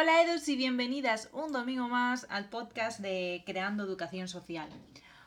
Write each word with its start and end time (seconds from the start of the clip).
Hola 0.00 0.22
Edus 0.22 0.48
y 0.48 0.54
bienvenidas 0.54 1.28
un 1.32 1.50
domingo 1.50 1.88
más 1.88 2.24
al 2.30 2.48
podcast 2.48 3.00
de 3.00 3.42
Creando 3.44 3.82
Educación 3.82 4.28
Social. 4.28 4.68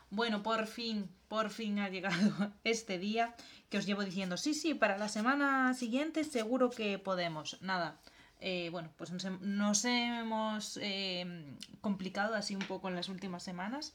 Bueno, 0.08 0.42
por 0.42 0.66
fin, 0.66 1.10
por 1.28 1.50
fin 1.50 1.78
ha 1.78 1.90
llegado 1.90 2.54
este 2.64 2.98
día 2.98 3.36
que 3.68 3.76
os 3.76 3.84
llevo 3.84 4.02
diciendo, 4.02 4.38
sí, 4.38 4.54
sí, 4.54 4.72
para 4.72 4.96
la 4.96 5.10
semana 5.10 5.74
siguiente 5.74 6.24
seguro 6.24 6.70
que 6.70 6.98
podemos. 6.98 7.60
Nada, 7.60 8.00
eh, 8.40 8.70
bueno, 8.72 8.88
pues 8.96 9.10
nos, 9.10 9.84
hemos 9.84 10.78
eh, 10.80 11.54
complicado 11.82 12.34
así 12.34 12.56
un 12.56 12.64
poco 12.66 12.88
en 12.88 12.96
las 12.96 13.10
últimas 13.10 13.42
semanas 13.42 13.94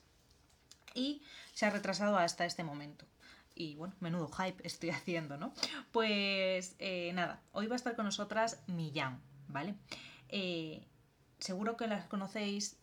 y 0.94 1.24
se 1.54 1.66
ha 1.66 1.72
retrasado 1.72 2.20
hasta 2.20 2.46
este 2.46 2.64
momento. 2.64 3.08
Y 3.56 3.74
bueno, 3.78 3.96
menudo 4.00 4.30
hype 4.30 4.62
estoy 4.64 4.90
haciendo, 4.92 5.38
¿no? 5.38 5.56
Pues 5.92 6.76
eh, 6.78 7.14
nada, 7.16 7.42
hoy 7.52 7.66
va 7.66 7.74
a 7.74 7.78
estar 7.78 7.96
con 7.96 8.06
nosotras 8.06 8.62
Millán, 8.68 9.20
¿vale? 9.48 9.74
Seguro 11.40 11.78
que 11.78 11.88
las 11.88 12.06
conocéis 12.08 12.78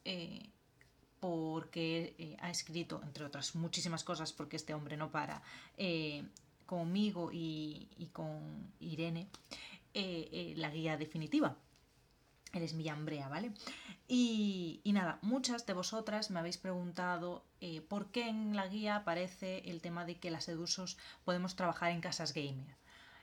porque 1.21 2.37
ha 2.41 2.51
escrito, 2.51 3.01
entre 3.03 3.25
otras 3.25 3.55
muchísimas 3.55 4.05
cosas, 4.05 4.33
porque 4.33 4.57
este 4.57 4.75
hombre 4.75 4.97
no 4.97 5.11
para, 5.11 5.43
conmigo 6.67 7.31
y, 7.33 8.11
con 8.13 8.73
Irene, 8.81 9.29
la 9.95 10.71
guía 10.71 10.97
definitiva. 10.97 11.57
Eres 12.55 12.75
mi 12.75 12.89
hambrea, 12.89 13.29
¿vale? 13.29 13.53
Y, 14.07 14.81
nada, 14.85 15.19
muchas 15.23 15.67
de 15.67 15.73
vosotras 15.73 16.31
me 16.31 16.39
habéis 16.39 16.59
preguntado 16.59 17.45
eh, 17.61 17.81
por 17.81 18.11
qué 18.11 18.29
en 18.29 18.55
la 18.55 18.69
guía 18.69 18.97
aparece 18.97 19.63
el 19.71 19.81
tema 19.81 20.05
de 20.05 20.19
que 20.19 20.31
las 20.31 20.49
edusos 20.49 20.99
podemos 21.25 21.57
trabajar 21.57 21.91
en 21.91 22.01
casas 22.01 22.35
gamer. 22.35 22.77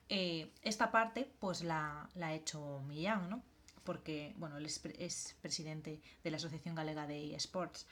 Eh, 0.09 0.51
esta 0.63 0.91
parte 0.91 1.32
pues 1.40 1.63
la, 1.63 2.10
ha 2.20 2.34
hecho 2.34 2.82
Millán, 2.88 3.29
¿no? 3.29 3.43
Porque, 3.84 4.34
bueno, 4.37 4.57
él 4.57 4.65
es, 4.65 5.35
presidente 5.41 6.01
de 6.24 6.32
la 6.32 6.37
Asociación 6.37 6.76
Galega 6.76 7.07
de 7.07 7.35
eSports. 7.35 7.88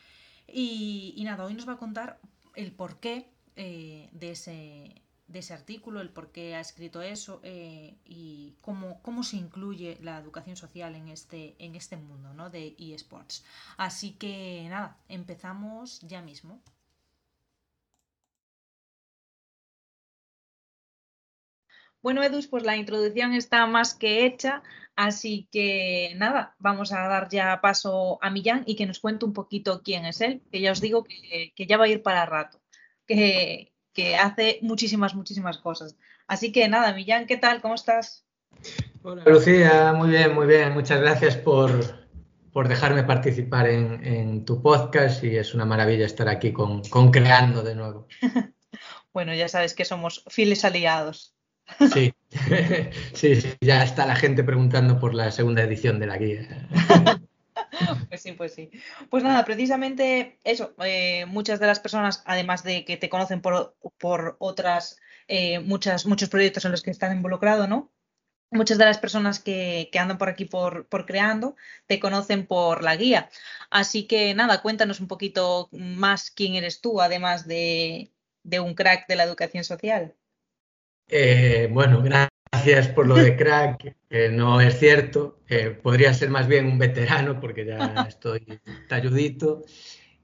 Y, 0.47 1.21
nada, 1.23 1.45
hoy 1.45 1.53
nos 1.53 1.67
va 1.67 1.73
a 1.73 1.77
contar 1.77 2.19
el 2.55 2.71
porqué 2.71 3.29
eh, 3.55 4.09
de 4.11 4.31
ese 4.31 5.01
de 5.29 5.39
ese 5.39 5.53
artículo, 5.53 6.01
el 6.01 6.09
por 6.09 6.31
qué 6.31 6.55
ha 6.55 6.59
escrito 6.59 7.03
eso 7.03 7.39
eh, 7.43 7.95
y 8.03 8.55
cómo, 8.61 8.99
cómo 9.03 9.23
se 9.23 9.37
incluye 9.37 9.99
la 10.01 10.17
educación 10.17 10.55
social 10.55 10.95
en 10.95 11.07
este, 11.07 11.55
en 11.59 11.75
este 11.75 11.97
mundo 11.97 12.33
¿no? 12.33 12.49
de 12.49 12.75
eSports. 12.79 13.45
Así 13.77 14.13
que 14.13 14.65
nada, 14.69 14.97
empezamos 15.07 15.99
ya 16.01 16.23
mismo. 16.23 16.59
Bueno, 22.01 22.23
Edus, 22.23 22.47
pues 22.47 22.63
la 22.63 22.77
introducción 22.77 23.33
está 23.33 23.65
más 23.65 23.93
que 23.93 24.25
hecha, 24.25 24.63
así 24.95 25.49
que 25.51 26.13
nada, 26.15 26.55
vamos 26.59 26.93
a 26.93 27.07
dar 27.07 27.27
ya 27.29 27.59
paso 27.61 28.19
a 28.21 28.29
Millán 28.29 28.63
y 28.65 28.75
que 28.75 28.85
nos 28.85 28.99
cuente 28.99 29.25
un 29.25 29.33
poquito 29.33 29.81
quién 29.83 30.05
es 30.05 30.21
él, 30.21 30.41
que 30.51 30.61
ya 30.61 30.71
os 30.71 30.81
digo 30.81 31.03
que, 31.03 31.51
que 31.55 31.67
ya 31.67 31.77
va 31.77 31.85
a 31.85 31.89
ir 31.89 32.01
para 32.01 32.25
rato. 32.25 32.61
Que, 33.05 33.73
que 33.93 34.15
hace 34.15 34.59
muchísimas, 34.61 35.15
muchísimas 35.15 35.57
cosas. 35.57 35.97
Así 36.27 36.51
que 36.51 36.67
nada, 36.69 36.93
Millán, 36.93 37.25
¿qué 37.25 37.37
tal? 37.37 37.61
¿Cómo 37.61 37.75
estás? 37.75 38.25
Hola, 39.01 39.23
Lucía, 39.25 39.93
muy 39.93 40.09
bien, 40.09 40.33
muy 40.33 40.47
bien. 40.47 40.73
Muchas 40.73 41.01
gracias 41.01 41.35
por, 41.35 42.07
dejarme 42.67 43.03
participar 43.03 43.67
en, 43.67 44.45
tu 44.45 44.61
podcast 44.61 45.23
y 45.23 45.37
es 45.37 45.53
una 45.53 45.65
maravilla 45.65 46.05
estar 46.05 46.27
aquí 46.29 46.51
con, 46.51 46.81
Creando 47.11 47.63
de 47.63 47.75
nuevo. 47.75 48.07
bueno, 49.13 49.33
ya 49.33 49.47
sabes 49.47 49.73
que 49.73 49.85
somos 49.85 50.23
fieles 50.27 50.65
aliados. 50.65 51.35
sí, 51.93 52.13
sí, 53.13 53.43
ya 53.61 53.83
está 53.83 54.05
la 54.05 54.15
gente 54.15 54.43
preguntando 54.43 54.99
por 54.99 55.13
la 55.13 55.31
segunda 55.31 55.63
edición 55.63 55.99
de 55.99 56.07
la 56.07 56.17
guía. 56.17 56.67
Pues 58.09 58.21
sí, 58.21 58.31
pues 58.33 58.53
sí. 58.53 58.71
Pues 59.09 59.23
nada, 59.23 59.45
precisamente 59.45 60.39
eso, 60.43 60.73
eh, 60.83 61.25
muchas 61.27 61.59
de 61.59 61.67
las 61.67 61.79
personas, 61.79 62.23
además 62.25 62.63
de 62.63 62.85
que 62.85 62.97
te 62.97 63.09
conocen 63.09 63.41
por, 63.41 63.75
otras, 64.39 64.99
eh, 65.27 65.59
muchas, 65.59 66.05
muchos 66.05 66.29
proyectos 66.29 66.65
en 66.65 66.71
los 66.71 66.81
que 66.81 66.91
están 66.91 67.15
involucrado, 67.15 67.67
¿no? 67.67 67.91
Muchas 68.51 68.79
de 68.79 68.85
las 68.85 68.97
personas 68.97 69.39
que, 69.39 69.89
andan 69.99 70.17
por 70.17 70.29
aquí 70.29 70.45
por, 70.45 70.87
creando 71.05 71.55
te 71.85 71.99
conocen 71.99 72.47
por 72.47 72.83
la 72.83 72.95
guía. 72.95 73.29
Así 73.69 74.07
que 74.07 74.33
nada, 74.33 74.61
cuéntanos 74.61 74.99
un 74.99 75.07
poquito 75.07 75.69
más 75.71 76.31
quién 76.31 76.55
eres 76.55 76.81
tú, 76.81 77.01
además 77.01 77.47
de, 77.47 78.11
un 78.59 78.73
crack 78.73 79.07
de 79.07 79.15
la 79.15 79.23
educación 79.23 79.63
social. 79.63 80.15
Eh, 81.09 81.67
bueno, 81.71 82.03
gracias 82.03 82.87
por 82.89 83.07
lo 83.07 83.15
de 83.15 83.35
crack, 83.35 83.95
que 84.09 84.29
no 84.29 84.61
es 84.61 84.77
cierto. 84.77 85.39
podría 85.81 86.13
ser 86.13 86.29
más 86.29 86.47
bien 86.47 86.67
un 86.67 86.77
veterano 86.77 87.39
porque 87.39 87.65
ya 87.65 87.77
estoy 88.07 88.59
talludito. 88.87 89.63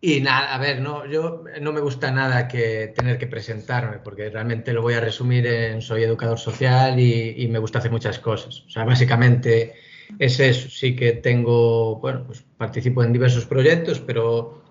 Y 0.02 0.22
nada, 0.22 0.54
a 0.54 0.60
ver, 0.60 0.82
no, 0.82 1.08
yo 1.08 1.44
no 1.62 1.74
me 1.74 1.80
gusta 1.80 2.12
nada 2.12 2.48
que 2.48 2.94
tener 2.96 3.18
que 3.18 3.26
presentarme, 3.26 3.98
porque 3.98 4.30
realmente 4.30 4.72
lo 4.72 4.84
voy 4.84 4.94
a 4.94 5.00
resumir 5.00 5.48
en 5.48 5.82
soy 5.82 6.04
educador 6.04 6.38
social 6.38 7.00
y, 7.00 7.48
me 7.48 7.58
gusta 7.58 7.80
hacer 7.80 7.90
muchas 7.92 8.20
cosas. 8.20 8.66
O 8.68 8.70
sea, 8.70 8.84
básicamente 8.84 9.74
es 10.20 10.40
eso. 10.40 10.70
Sí 10.70 10.96
que 10.96 11.14
tengo, 11.14 11.96
bueno, 12.00 12.24
pues 12.28 12.46
participo 12.56 13.04
en 13.04 13.14
diversos 13.14 13.48
proyectos, 13.48 14.00
pero 14.00 14.62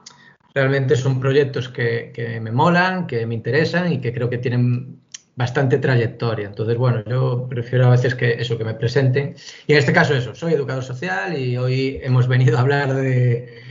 realmente 0.55 0.95
son 0.95 1.19
proyectos 1.19 1.69
que, 1.69 2.13
que 2.15 2.41
me 2.41 2.53
molan, 2.53 3.09
que 3.09 3.27
me 3.27 3.35
interesan 3.35 3.93
y 3.93 4.01
que 4.01 4.13
creo 4.13 4.31
que 4.31 4.39
tienen 4.39 5.01
bastante 5.37 5.79
trayectoria. 5.79 6.47
Entonces, 6.47 6.77
bueno, 6.77 7.03
yo 7.07 7.47
prefiero 7.49 7.87
a 7.87 7.91
veces 7.91 8.15
que 8.15 8.33
eso, 8.35 8.57
que 8.59 8.65
me 8.65 8.75
presenten. 8.75 9.35
Y 9.67 9.73
en 9.73 9.79
este 9.79 9.93
caso 9.93 10.15
eso, 10.15 10.35
soy 10.35 10.55
educador 10.55 10.85
social 10.85 11.39
y 11.39 11.57
hoy 11.57 12.01
hemos 12.03 12.29
venido 12.29 12.57
a 12.57 12.61
hablar 12.61 12.95
de, 12.95 13.63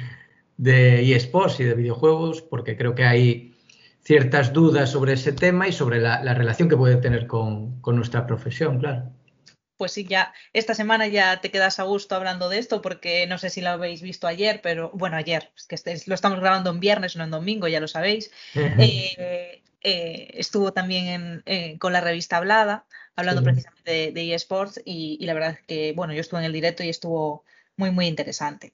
de 0.57 1.15
eSports 1.15 1.59
y 1.59 1.63
de 1.63 1.75
videojuegos 1.75 2.41
porque 2.41 2.77
creo 2.77 2.95
que 2.95 3.05
hay 3.05 3.53
ciertas 4.03 4.53
dudas 4.53 4.91
sobre 4.91 5.13
ese 5.13 5.31
tema 5.31 5.67
y 5.67 5.71
sobre 5.71 5.99
la, 5.99 6.21
relación 6.33 6.69
que 6.69 6.77
puede 6.77 6.97
tener 6.97 7.27
con, 7.27 7.81
nuestra 7.85 8.27
profesión, 8.27 8.79
claro. 8.79 9.11
Pues 9.77 9.93
sí, 9.93 10.05
ya 10.05 10.33
esta 10.53 10.75
semana 10.75 11.07
ya 11.07 11.41
te 11.41 11.51
quedas 11.51 11.79
a 11.79 11.83
gusto 11.83 12.15
hablando 12.15 12.47
de 12.47 12.59
esto 12.59 12.81
porque 12.81 13.25
no 13.27 13.37
sé 13.37 13.49
si 13.49 13.59
lo 13.61 13.69
habéis 13.69 14.01
visto 14.01 14.27
ayer, 14.27 14.61
pero 14.61 14.91
bueno, 14.93 15.17
ayer, 15.17 15.51
es 15.57 15.65
que 15.65 15.75
este, 15.75 15.97
lo 16.05 16.15
estamos 16.15 16.39
grabando 16.39 16.69
en 16.69 16.79
viernes, 16.79 17.15
no 17.15 17.23
en 17.23 17.31
domingo, 17.31 17.67
ya 17.67 17.79
lo 17.79 17.87
sabéis. 17.87 18.31
eh, 18.55 19.62
eh, 19.83 20.31
estuvo 20.35 20.71
también 20.71 21.43
eh, 21.45 21.77
con 21.77 21.91
la 21.91 21.99
revista 21.99 22.37
Hablada, 22.37 22.85
hablando 23.17 23.43
precisamente 23.43 24.13
de, 24.13 24.33
eSports 24.33 24.81
y, 24.85 25.23
la 25.25 25.33
verdad 25.33 25.51
es 25.59 25.65
que, 25.67 25.93
bueno, 25.93 26.13
yo 26.13 26.21
estuve 26.21 26.39
en 26.39 26.45
el 26.45 26.53
directo 26.53 26.83
y 26.83 26.89
estuvo 26.89 27.43
muy, 27.75 27.91
muy 27.91 28.07
interesante. 28.07 28.73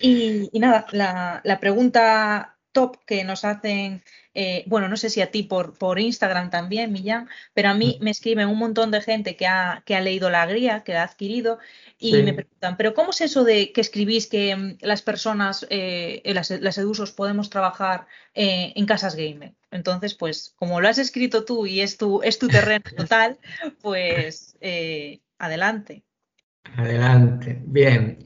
Y, 0.00 0.50
nada, 0.54 0.86
la, 0.92 1.58
pregunta 1.60 2.58
top 2.72 2.96
que 3.06 3.22
nos 3.22 3.44
hacen, 3.44 4.02
eh, 4.34 4.64
bueno, 4.66 4.88
no 4.88 4.96
sé 4.96 5.08
si 5.08 5.20
a 5.20 5.30
ti 5.30 5.44
por, 5.44 5.78
por 5.78 6.00
Instagram 6.00 6.50
también, 6.50 6.92
Millán, 6.92 7.28
pero 7.54 7.68
a 7.68 7.74
mí 7.74 7.96
mm. 8.00 8.04
me 8.04 8.10
escriben 8.10 8.48
un 8.48 8.58
montón 8.58 8.90
de 8.90 9.00
gente 9.00 9.36
que 9.36 9.46
ha, 9.46 9.84
que 9.86 9.94
ha 9.94 10.00
leído 10.00 10.30
la 10.30 10.46
guía, 10.46 10.82
que 10.82 10.94
la 10.94 11.02
ha 11.02 11.04
adquirido 11.04 11.58
y 11.96 12.22
me 12.22 12.34
preguntan, 12.34 12.76
pero 12.76 12.92
¿cómo 12.92 13.10
es 13.10 13.20
eso 13.20 13.44
de 13.44 13.72
que 13.72 13.80
escribís 13.80 14.26
que 14.26 14.56
mm, 14.56 14.78
las 14.80 15.02
personas, 15.02 15.64
las, 15.70 16.50
las, 16.50 16.78
edusos, 16.78 17.12
podemos 17.12 17.50
trabajar 17.50 18.08
en 18.34 18.84
casas 18.84 19.14
gamer? 19.14 19.54
Entonces, 19.70 20.14
pues, 20.14 20.54
como 20.56 20.80
lo 20.80 20.88
has 20.88 20.98
escrito 20.98 21.44
tú 21.44 21.66
y 21.66 21.80
es 21.80 21.96
tu, 21.96 22.22
es 22.22 22.38
tu 22.38 22.48
terreno 22.48 22.84
total, 22.96 23.38
pues 23.82 24.56
eh, 24.60 25.20
adelante. 25.38 26.04
Adelante. 26.76 27.60
Bien. 27.64 28.18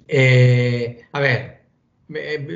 a 1.12 1.20
ver, 1.20 1.62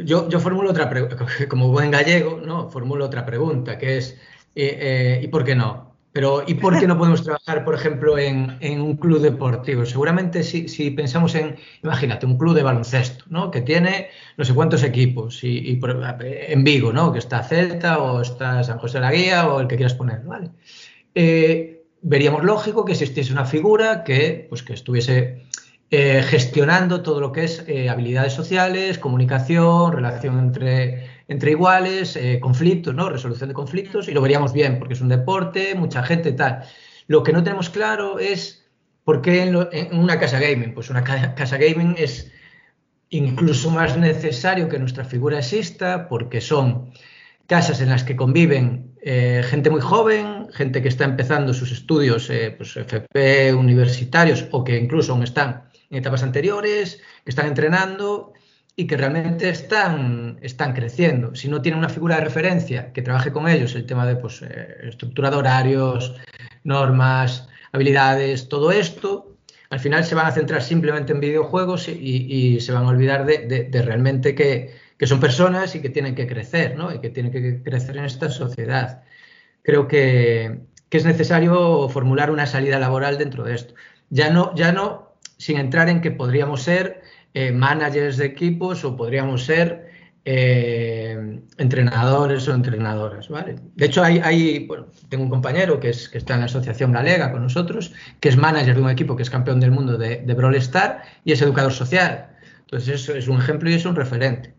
yo, 0.04 0.28
yo 0.28 0.40
formulo 0.40 0.70
otra 0.70 0.90
pregunta, 0.90 1.16
como 1.48 1.70
buen 1.70 1.90
gallego, 1.90 2.40
¿no? 2.40 2.68
Formulo 2.70 3.06
otra 3.06 3.24
pregunta, 3.24 3.78
que 3.78 3.98
es, 3.98 4.18
¿y 4.54 5.28
por 5.28 5.44
qué 5.44 5.54
no? 5.54 5.85
Pero, 6.16 6.44
¿y 6.46 6.54
por 6.54 6.80
qué 6.80 6.86
no 6.86 6.96
podemos 6.96 7.22
trabajar, 7.22 7.62
por 7.62 7.74
ejemplo, 7.74 8.16
en, 8.16 8.80
un 8.80 8.96
club 8.96 9.20
deportivo? 9.20 9.84
Seguramente 9.84 10.42
si, 10.42 10.90
pensamos 10.92 11.34
en, 11.34 11.56
imagínate, 11.82 12.24
un 12.24 12.38
club 12.38 12.54
de 12.54 12.62
baloncesto, 12.62 13.26
¿no? 13.28 13.50
Que 13.50 13.60
tiene 13.60 14.08
no 14.38 14.46
sé 14.46 14.54
cuántos 14.54 14.82
equipos, 14.82 15.44
y, 15.44 15.78
en 16.22 16.64
Vigo, 16.64 16.90
¿no? 16.90 17.12
Que 17.12 17.18
está 17.18 17.42
Celta 17.42 17.98
o 17.98 18.22
está 18.22 18.64
San 18.64 18.78
José 18.78 18.96
de 18.96 19.02
la 19.02 19.12
Guía 19.12 19.46
o 19.46 19.60
el 19.60 19.68
que 19.68 19.76
quieras 19.76 19.92
poner, 19.92 20.22
¿vale? 20.22 20.52
Eh, 21.14 21.84
veríamos 22.00 22.44
lógico 22.44 22.86
que 22.86 22.92
existiese 22.92 23.30
una 23.30 23.44
figura 23.44 24.02
que, 24.02 24.46
pues, 24.48 24.62
que 24.62 24.72
estuviese 24.72 25.42
eh, 25.90 26.22
gestionando 26.26 27.02
todo 27.02 27.20
lo 27.20 27.30
que 27.30 27.44
es 27.44 27.62
eh, 27.68 27.90
habilidades 27.90 28.32
sociales, 28.32 28.98
comunicación, 28.98 29.92
relación 29.92 30.38
entre 30.38 31.15
entre 31.28 31.50
iguales, 31.50 32.16
eh, 32.16 32.38
conflictos, 32.40 32.94
¿no? 32.94 33.08
Resolución 33.10 33.48
de 33.48 33.54
conflictos, 33.54 34.08
y 34.08 34.12
lo 34.12 34.20
veríamos 34.22 34.52
bien, 34.52 34.78
porque 34.78 34.94
es 34.94 35.00
un 35.00 35.08
deporte, 35.08 35.74
mucha 35.74 36.02
gente, 36.02 36.32
tal. 36.32 36.64
Lo 37.08 37.22
que 37.22 37.32
no 37.32 37.42
tenemos 37.42 37.70
claro 37.70 38.18
es 38.18 38.64
por 39.04 39.22
qué 39.22 39.42
en, 39.42 39.98
una 39.98 40.18
casa 40.18 40.38
gaming. 40.38 40.74
Pues 40.74 40.90
una 40.90 41.04
casa 41.04 41.56
gaming 41.56 41.94
es 41.98 42.30
incluso 43.10 43.70
más 43.70 43.96
necesario 43.96 44.68
que 44.68 44.78
nuestra 44.78 45.04
figura 45.04 45.38
exista, 45.38 46.08
porque 46.08 46.40
son 46.40 46.92
casas 47.46 47.80
en 47.80 47.90
las 47.90 48.02
que 48.02 48.16
conviven 48.16 48.96
eh, 49.00 49.42
gente 49.44 49.70
muy 49.70 49.80
joven, 49.80 50.48
gente 50.52 50.82
que 50.82 50.88
está 50.88 51.04
empezando 51.04 51.54
sus 51.54 51.70
estudios, 51.70 52.28
eh, 52.30 52.52
pues 52.56 52.76
FP 52.76 53.54
universitarios, 53.54 54.46
o 54.50 54.64
que 54.64 54.76
incluso 54.76 55.12
aún 55.12 55.22
están 55.22 55.68
en 55.90 55.98
etapas 55.98 56.24
anteriores, 56.24 57.00
que 57.24 57.30
están 57.30 57.46
entrenando 57.46 58.32
y 58.76 58.86
que 58.86 58.96
realmente 58.98 59.48
están, 59.48 60.38
están 60.42 60.74
creciendo. 60.74 61.34
Si 61.34 61.48
no 61.48 61.62
tienen 61.62 61.78
una 61.78 61.88
figura 61.88 62.16
de 62.16 62.24
referencia 62.24 62.92
que 62.92 63.00
trabaje 63.00 63.32
con 63.32 63.48
ellos 63.48 63.74
el 63.74 63.86
tema 63.86 64.06
de 64.06 64.16
pues, 64.16 64.42
eh, 64.42 64.76
estructura 64.82 65.30
de 65.30 65.36
horarios, 65.36 66.14
normas, 66.62 67.48
habilidades, 67.72 68.50
todo 68.50 68.70
esto, 68.70 69.36
al 69.70 69.80
final 69.80 70.04
se 70.04 70.14
van 70.14 70.26
a 70.26 70.32
centrar 70.32 70.62
simplemente 70.62 71.12
en 71.12 71.20
videojuegos 71.20 71.88
y, 71.88 72.60
se 72.60 72.72
van 72.72 72.84
a 72.84 72.88
olvidar 72.88 73.24
de, 73.24 73.82
realmente 73.82 74.34
que, 74.34 74.74
son 75.06 75.20
personas 75.20 75.74
y 75.74 75.80
que 75.80 75.88
tienen 75.88 76.14
que 76.14 76.26
crecer, 76.26 76.76
¿no? 76.76 76.94
Y 76.94 77.00
que 77.00 77.10
tienen 77.10 77.32
que 77.32 77.62
crecer 77.62 77.96
en 77.96 78.04
esta 78.04 78.30
sociedad. 78.30 79.02
Creo 79.62 79.88
que, 79.88 80.60
es 80.90 81.04
necesario 81.04 81.90
formular 81.90 82.30
una 82.30 82.46
salida 82.46 82.78
laboral 82.78 83.18
dentro 83.18 83.44
de 83.44 83.54
esto. 83.54 83.74
Ya 84.08 84.30
no, 84.30 84.54
ya 84.54 84.72
no 84.72 85.12
sin 85.36 85.58
entrar 85.58 85.90
en 85.90 86.00
que 86.00 86.10
podríamos 86.10 86.62
ser 86.62 87.02
eh, 87.36 87.52
managers 87.52 88.16
de 88.16 88.24
equipos 88.24 88.82
o 88.82 88.96
podríamos 88.96 89.44
ser 89.44 89.90
eh, 90.24 91.38
entrenadores 91.58 92.48
o 92.48 92.54
entrenadoras, 92.54 93.28
¿vale? 93.28 93.56
De 93.74 93.84
hecho, 93.84 94.02
hay, 94.02 94.64
bueno, 94.66 94.86
tengo 95.10 95.24
un 95.24 95.28
compañero 95.28 95.78
que, 95.78 95.90
es, 95.90 96.08
que 96.08 96.16
está 96.16 96.32
en 96.32 96.40
la 96.40 96.46
Asociación 96.46 96.92
Galega 96.92 97.30
con 97.30 97.42
nosotros, 97.42 97.92
que 98.20 98.30
es 98.30 98.38
manager 98.38 98.76
de 98.76 98.80
un 98.80 98.88
equipo 98.88 99.16
que 99.16 99.22
es 99.22 99.28
campeón 99.28 99.60
del 99.60 99.70
mundo 99.70 99.98
de, 99.98 100.22
de 100.22 100.32
Brawl 100.32 100.54
Star 100.54 101.02
y 101.26 101.32
es 101.32 101.42
educador 101.42 101.74
social. 101.74 102.30
Entonces, 102.60 103.02
eso 103.02 103.14
es 103.14 103.28
un 103.28 103.36
ejemplo 103.36 103.68
y 103.68 103.74
es 103.74 103.84
un 103.84 103.96
referente. 103.96 104.54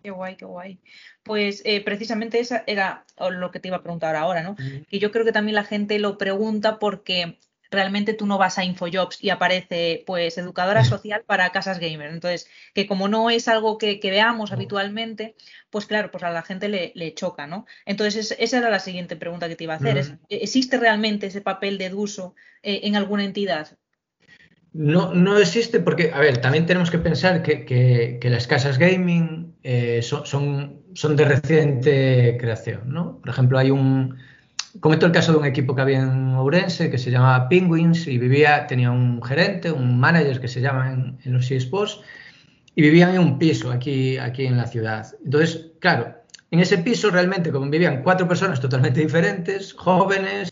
Qué 0.00 0.12
guay, 0.12 0.36
qué 0.36 0.44
guay. 0.44 0.78
Pues 1.24 1.60
eh, 1.64 1.82
precisamente 1.84 2.38
esa 2.38 2.62
era 2.68 3.04
lo 3.32 3.50
que 3.50 3.58
te 3.58 3.66
iba 3.66 3.78
a 3.78 3.82
preguntar 3.82 4.14
ahora, 4.14 4.44
¿no? 4.44 4.54
Que 4.88 5.00
yo 5.00 5.10
creo 5.10 5.24
que 5.24 5.32
también 5.32 5.56
la 5.56 5.64
gente 5.64 5.98
lo 5.98 6.18
pregunta 6.18 6.78
porque 6.78 7.40
realmente 7.74 8.14
tú 8.14 8.26
no 8.26 8.38
vas 8.38 8.58
a 8.58 8.64
Infojobs 8.64 9.22
y 9.22 9.30
aparece 9.30 10.02
pues 10.06 10.38
educadora 10.38 10.84
social 10.84 11.22
para 11.26 11.50
casas 11.52 11.78
gamer. 11.78 12.10
Entonces, 12.10 12.48
que 12.74 12.86
como 12.86 13.08
no 13.08 13.30
es 13.30 13.48
algo 13.48 13.78
que, 13.78 14.00
veamos 14.02 14.52
habitualmente, 14.52 15.34
pues 15.70 15.86
claro, 15.86 16.10
pues 16.10 16.24
a 16.24 16.30
la 16.30 16.42
gente 16.42 16.68
le, 16.68 17.14
choca, 17.14 17.46
¿no? 17.46 17.66
Entonces, 17.84 18.34
esa 18.38 18.58
era 18.58 18.70
la 18.70 18.80
siguiente 18.80 19.16
pregunta 19.16 19.48
que 19.48 19.56
te 19.56 19.64
iba 19.64 19.74
a 19.74 19.76
hacer. 19.76 20.18
¿Existe 20.28 20.78
realmente 20.78 21.26
ese 21.26 21.40
papel 21.40 21.78
de 21.78 21.90
Duso 21.90 22.34
eh, 22.62 22.80
en 22.84 22.96
alguna 22.96 23.24
entidad? 23.24 23.76
No, 24.72 25.14
no 25.14 25.38
existe 25.38 25.78
porque, 25.78 26.10
a 26.12 26.18
ver, 26.18 26.38
también 26.38 26.66
tenemos 26.66 26.90
que 26.90 26.98
pensar 26.98 27.42
que, 27.42 28.18
las 28.24 28.46
casas 28.48 28.76
gaming 28.78 29.54
eh, 29.62 30.00
son, 30.02 30.26
son, 30.26 30.82
son 30.94 31.14
de 31.14 31.24
reciente 31.24 32.36
creación, 32.40 32.82
¿no? 32.86 33.20
Por 33.20 33.30
ejemplo, 33.30 33.56
hay 33.56 33.70
un, 33.70 34.18
Comento 34.80 35.06
el 35.06 35.12
caso 35.12 35.32
de 35.32 35.38
un 35.38 35.44
equipo 35.44 35.74
que 35.74 35.82
había 35.82 36.00
en 36.00 36.34
Ourense 36.34 36.90
que 36.90 36.98
se 36.98 37.10
llamaba 37.10 37.48
Penguins 37.48 38.06
y 38.06 38.18
vivía, 38.18 38.66
tenía 38.66 38.90
un 38.90 39.22
gerente, 39.22 39.70
un 39.70 39.98
manager 39.98 40.40
que 40.40 40.48
se 40.48 40.60
llama 40.60 40.92
en, 40.92 41.32
los 41.32 41.50
eSports 41.50 42.00
y 42.74 42.82
vivían 42.82 43.14
en 43.14 43.20
un 43.20 43.38
piso 43.38 43.70
aquí, 43.70 44.18
aquí 44.18 44.46
en 44.46 44.56
la 44.56 44.66
ciudad. 44.66 45.06
Entonces, 45.24 45.72
claro, 45.78 46.16
en 46.50 46.60
ese 46.60 46.78
piso 46.78 47.10
realmente 47.10 47.52
vivían 47.52 48.02
cuatro 48.02 48.26
personas 48.26 48.60
totalmente 48.60 49.00
diferentes, 49.00 49.72
jóvenes, 49.74 50.50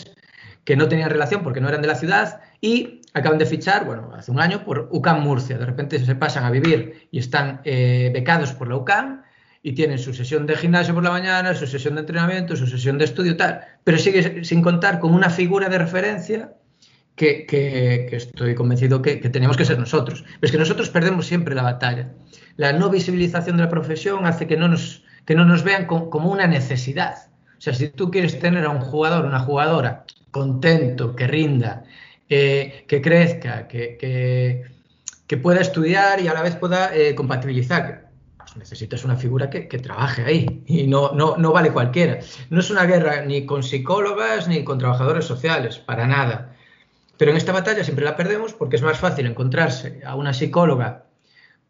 que 0.64 0.76
no 0.76 0.88
tenían 0.88 1.10
relación 1.10 1.42
porque 1.42 1.60
no 1.60 1.68
eran 1.68 1.82
de 1.82 1.88
la 1.88 1.96
ciudad 1.96 2.40
y 2.60 3.00
acaban 3.14 3.38
de 3.38 3.46
fichar, 3.46 3.84
bueno, 3.84 4.12
hace 4.14 4.30
un 4.30 4.40
año 4.40 4.64
por 4.64 4.88
UCAM 4.92 5.22
Murcia. 5.22 5.58
De 5.58 5.66
repente 5.66 5.98
se 6.04 6.14
pasan 6.14 6.44
a 6.44 6.50
vivir 6.50 7.08
y 7.10 7.18
están 7.18 7.60
eh, 7.64 8.10
becados 8.14 8.52
por 8.52 8.68
la 8.68 8.76
UCAM 8.76 9.21
y 9.62 9.72
tienen 9.72 9.98
su 9.98 10.12
sesión 10.12 10.46
de 10.46 10.56
gimnasio 10.56 10.94
por 10.94 11.04
la 11.04 11.10
mañana, 11.10 11.54
su 11.54 11.66
sesión 11.66 11.94
de 11.94 12.00
entrenamiento, 12.00 12.56
su 12.56 12.66
sesión 12.66 12.98
de 12.98 13.04
estudio, 13.04 13.36
tal, 13.36 13.60
pero 13.84 13.98
sigue 13.98 14.44
sin 14.44 14.60
contar 14.62 14.98
con 14.98 15.14
una 15.14 15.30
figura 15.30 15.68
de 15.68 15.78
referencia 15.78 16.52
que, 17.14 18.08
estoy 18.10 18.54
convencido 18.54 19.02
que, 19.02 19.16
tenemos 19.16 19.56
que 19.56 19.64
ser 19.64 19.78
nosotros. 19.78 20.22
Pero 20.22 20.38
es 20.42 20.52
que 20.52 20.58
nosotros 20.58 20.88
perdemos 20.90 21.26
siempre 21.26 21.54
la 21.54 21.62
batalla. 21.62 22.10
La 22.56 22.72
no 22.72 22.90
visibilización 22.90 23.56
de 23.56 23.64
la 23.64 23.68
profesión 23.68 24.26
hace 24.26 24.46
que 24.46 24.56
no 24.56 24.68
nos, 24.68 25.04
que 25.24 25.34
no 25.34 25.44
nos 25.44 25.62
vean 25.62 25.86
como 25.86 26.30
una 26.30 26.46
necesidad. 26.46 27.14
O 27.58 27.60
sea, 27.60 27.74
si 27.74 27.88
tú 27.88 28.10
quieres 28.10 28.38
tener 28.40 28.64
a 28.64 28.70
un 28.70 28.80
jugador, 28.80 29.24
una 29.24 29.40
jugadora 29.40 30.04
contento, 30.32 31.14
que 31.14 31.26
rinda, 31.26 31.84
eh, 32.28 32.84
que 32.88 33.00
crezca, 33.00 33.68
que, 33.68 33.96
que, 33.98 35.36
pueda 35.36 35.60
estudiar 35.60 36.20
y 36.20 36.28
a 36.28 36.34
la 36.34 36.42
vez 36.42 36.56
pueda 36.56 36.94
eh, 36.94 37.14
compatibilizar, 37.14 38.11
necesitas 38.56 39.04
una 39.04 39.16
figura 39.16 39.50
que, 39.50 39.66
trabaje 39.78 40.24
ahí 40.24 40.62
y 40.66 40.86
no, 40.86 41.12
no, 41.12 41.36
no 41.36 41.52
vale 41.52 41.72
cualquiera. 41.72 42.18
No 42.50 42.60
es 42.60 42.70
una 42.70 42.84
guerra 42.84 43.24
ni 43.24 43.46
con 43.46 43.62
psicólogas 43.62 44.48
ni 44.48 44.64
con 44.64 44.78
trabajadores 44.78 45.24
sociales, 45.24 45.78
para 45.78 46.06
nada. 46.06 46.54
Pero 47.16 47.30
en 47.30 47.36
esta 47.36 47.52
batalla 47.52 47.84
siempre 47.84 48.04
la 48.04 48.16
perdemos 48.16 48.52
porque 48.52 48.76
es 48.76 48.82
más 48.82 48.98
fácil 48.98 49.26
encontrarse 49.26 50.00
a 50.04 50.16
una 50.16 50.32
psicóloga 50.32 51.06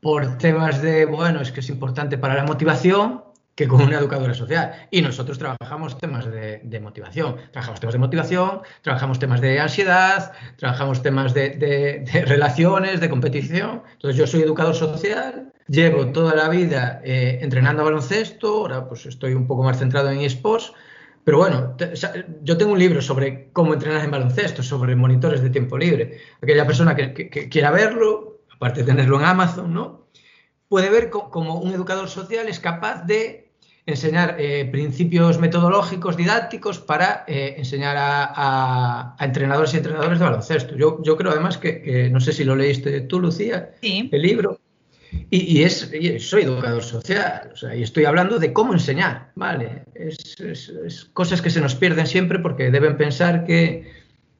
por 0.00 0.38
temas 0.38 0.82
de, 0.82 1.04
bueno, 1.04 1.40
es 1.40 1.52
que 1.52 1.60
es 1.60 1.68
importante 1.68 2.18
para 2.18 2.34
la 2.34 2.44
motivación 2.44 3.22
que 3.54 3.68
con 3.68 3.82
una 3.82 3.98
educadora 3.98 4.34
social. 4.34 4.72
Y 4.90 5.02
nosotros 5.02 5.38
trabajamos 5.38 5.98
temas 5.98 6.24
de, 6.24 6.80
motivación. 6.80 7.36
Trabajamos 7.50 7.80
temas 7.80 7.92
de 7.92 7.98
motivación, 7.98 8.60
trabajamos 8.80 9.18
temas 9.18 9.40
de 9.40 9.60
ansiedad, 9.60 10.32
trabajamos 10.56 11.02
temas 11.02 11.34
de, 11.34 11.50
de, 11.50 12.24
relaciones, 12.24 13.00
de 13.00 13.10
competición. 13.10 13.82
Entonces 13.92 14.16
yo 14.16 14.26
soy 14.26 14.42
educador 14.42 14.74
social, 14.74 15.51
llevo 15.72 16.08
toda 16.08 16.34
la 16.34 16.48
vida 16.48 17.00
eh, 17.02 17.38
entrenando 17.40 17.82
a 17.82 17.86
baloncesto, 17.86 18.48
ahora 18.48 18.86
pues 18.88 19.06
estoy 19.06 19.32
un 19.32 19.46
poco 19.46 19.62
más 19.62 19.78
centrado 19.78 20.10
en 20.10 20.20
esports. 20.20 20.72
Pero 21.24 21.38
bueno, 21.38 21.76
yo 22.42 22.56
tengo 22.56 22.72
un 22.72 22.78
libro 22.78 23.00
sobre 23.00 23.50
cómo 23.52 23.74
entrenar 23.74 24.04
en 24.04 24.10
baloncesto, 24.10 24.62
sobre 24.62 24.96
monitores 24.96 25.40
de 25.40 25.50
tiempo 25.50 25.78
libre. 25.78 26.18
Aquella 26.42 26.66
persona 26.66 26.96
que, 26.96 27.14
que 27.14 27.48
quiera 27.48 27.70
verlo, 27.70 28.40
aparte 28.52 28.80
de 28.80 28.86
tenerlo 28.86 29.20
en 29.20 29.26
Amazon, 29.26 29.72
¿no? 29.72 30.02
puede 30.72 30.88
ver 30.88 31.10
cómo 31.10 31.60
un 31.60 31.74
educador 31.74 32.08
social 32.08 32.48
es 32.48 32.58
capaz 32.58 33.04
de 33.04 33.52
enseñar 33.84 34.36
eh, 34.38 34.64
principios 34.72 35.38
metodológicos, 35.38 36.16
didácticos, 36.16 36.78
para 36.78 37.24
eh, 37.28 37.56
enseñar 37.58 37.94
a, 37.98 39.14
entrenadores 39.20 39.74
y 39.74 39.76
entrenadores 39.76 40.18
de 40.18 40.24
baloncesto. 40.24 40.74
Yo, 40.74 41.02
yo 41.02 41.18
creo 41.18 41.30
además 41.30 41.58
que, 41.58 42.08
no 42.10 42.20
sé 42.20 42.32
si 42.32 42.44
lo 42.44 42.56
leíste 42.56 43.02
tú, 43.02 43.20
Lucía, 43.20 43.74
el 43.82 44.22
libro, 44.22 44.61
y, 45.30 45.62
es, 45.62 45.90
soy 46.18 46.42
educador 46.42 46.82
social, 46.82 47.50
o 47.52 47.56
sea, 47.56 47.74
y 47.74 47.82
estoy 47.82 48.04
hablando 48.04 48.38
de 48.38 48.52
cómo 48.52 48.72
enseñar, 48.72 49.32
¿vale? 49.34 49.84
Es, 49.94 50.38
es, 50.40 51.04
cosas 51.12 51.40
que 51.42 51.50
se 51.50 51.60
nos 51.60 51.74
pierden 51.74 52.06
siempre 52.06 52.38
porque 52.38 52.70
deben 52.70 52.96
pensar 52.96 53.44
que, 53.44 53.90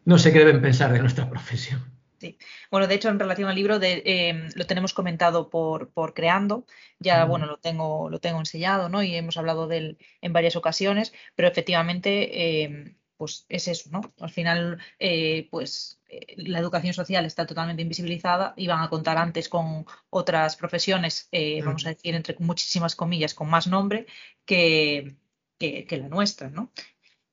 no 0.05 0.19
sé 0.19 0.33
qué 0.33 0.41
deben 0.41 0.61
pensar 0.63 0.93
de 0.93 0.99
nuestra 1.01 1.29
profesión. 1.31 1.83
Sí. 2.21 2.39
Bueno, 2.71 2.87
de 2.87 2.95
hecho, 2.95 3.09
en 3.09 3.19
relación 3.19 3.49
al 3.49 3.57
libro, 3.57 3.81
de, 3.81 4.03
em, 4.05 4.49
lo 4.55 4.65
tenemos 4.65 4.95
comentado 4.95 5.51
por, 5.51 5.91
por 5.91 6.15
Creando, 6.15 6.67
ya, 7.01 7.25
bueno, 7.25 7.47
lo 7.47 7.57
tengo, 7.57 8.09
lo 8.11 8.21
tengo 8.21 8.39
enseñado, 8.39 8.89
¿no? 8.89 9.03
Y 9.03 9.17
hemos 9.17 9.37
hablado 9.37 9.67
de 9.67 9.79
él 9.79 9.99
en 10.21 10.33
varias 10.33 10.55
ocasiones, 10.55 11.13
pero 11.35 11.49
efectivamente, 11.49 12.63
em, 12.63 12.95
pues 13.23 13.47
es 13.49 13.69
eso, 13.69 13.89
¿no? 13.93 14.01
Al 14.19 14.31
final, 14.31 14.81
eh, 14.99 15.47
pues 15.49 16.01
eh, 16.09 16.35
la 16.39 16.59
educación 16.59 16.93
social 16.93 17.25
está 17.25 17.47
totalmente 17.47 17.81
invisibilizada 17.81 18.53
y 18.57 18.67
van 18.67 18.83
a 18.83 18.89
contar 18.91 19.17
antes 19.17 19.49
con 19.49 19.87
otras 20.11 20.57
profesiones, 20.57 21.29
eh, 21.31 21.63
vamos 21.63 21.87
a 21.87 21.91
decir, 21.91 22.17
entre 22.17 22.35
muchísimas 22.41 22.97
comillas, 22.97 23.35
con 23.35 23.49
más 23.49 23.69
nombre 23.69 24.07
que, 24.45 25.15
que, 25.57 25.87
que 25.87 25.99
la 25.99 26.09
nuestra, 26.09 26.51
¿no? 26.51 26.73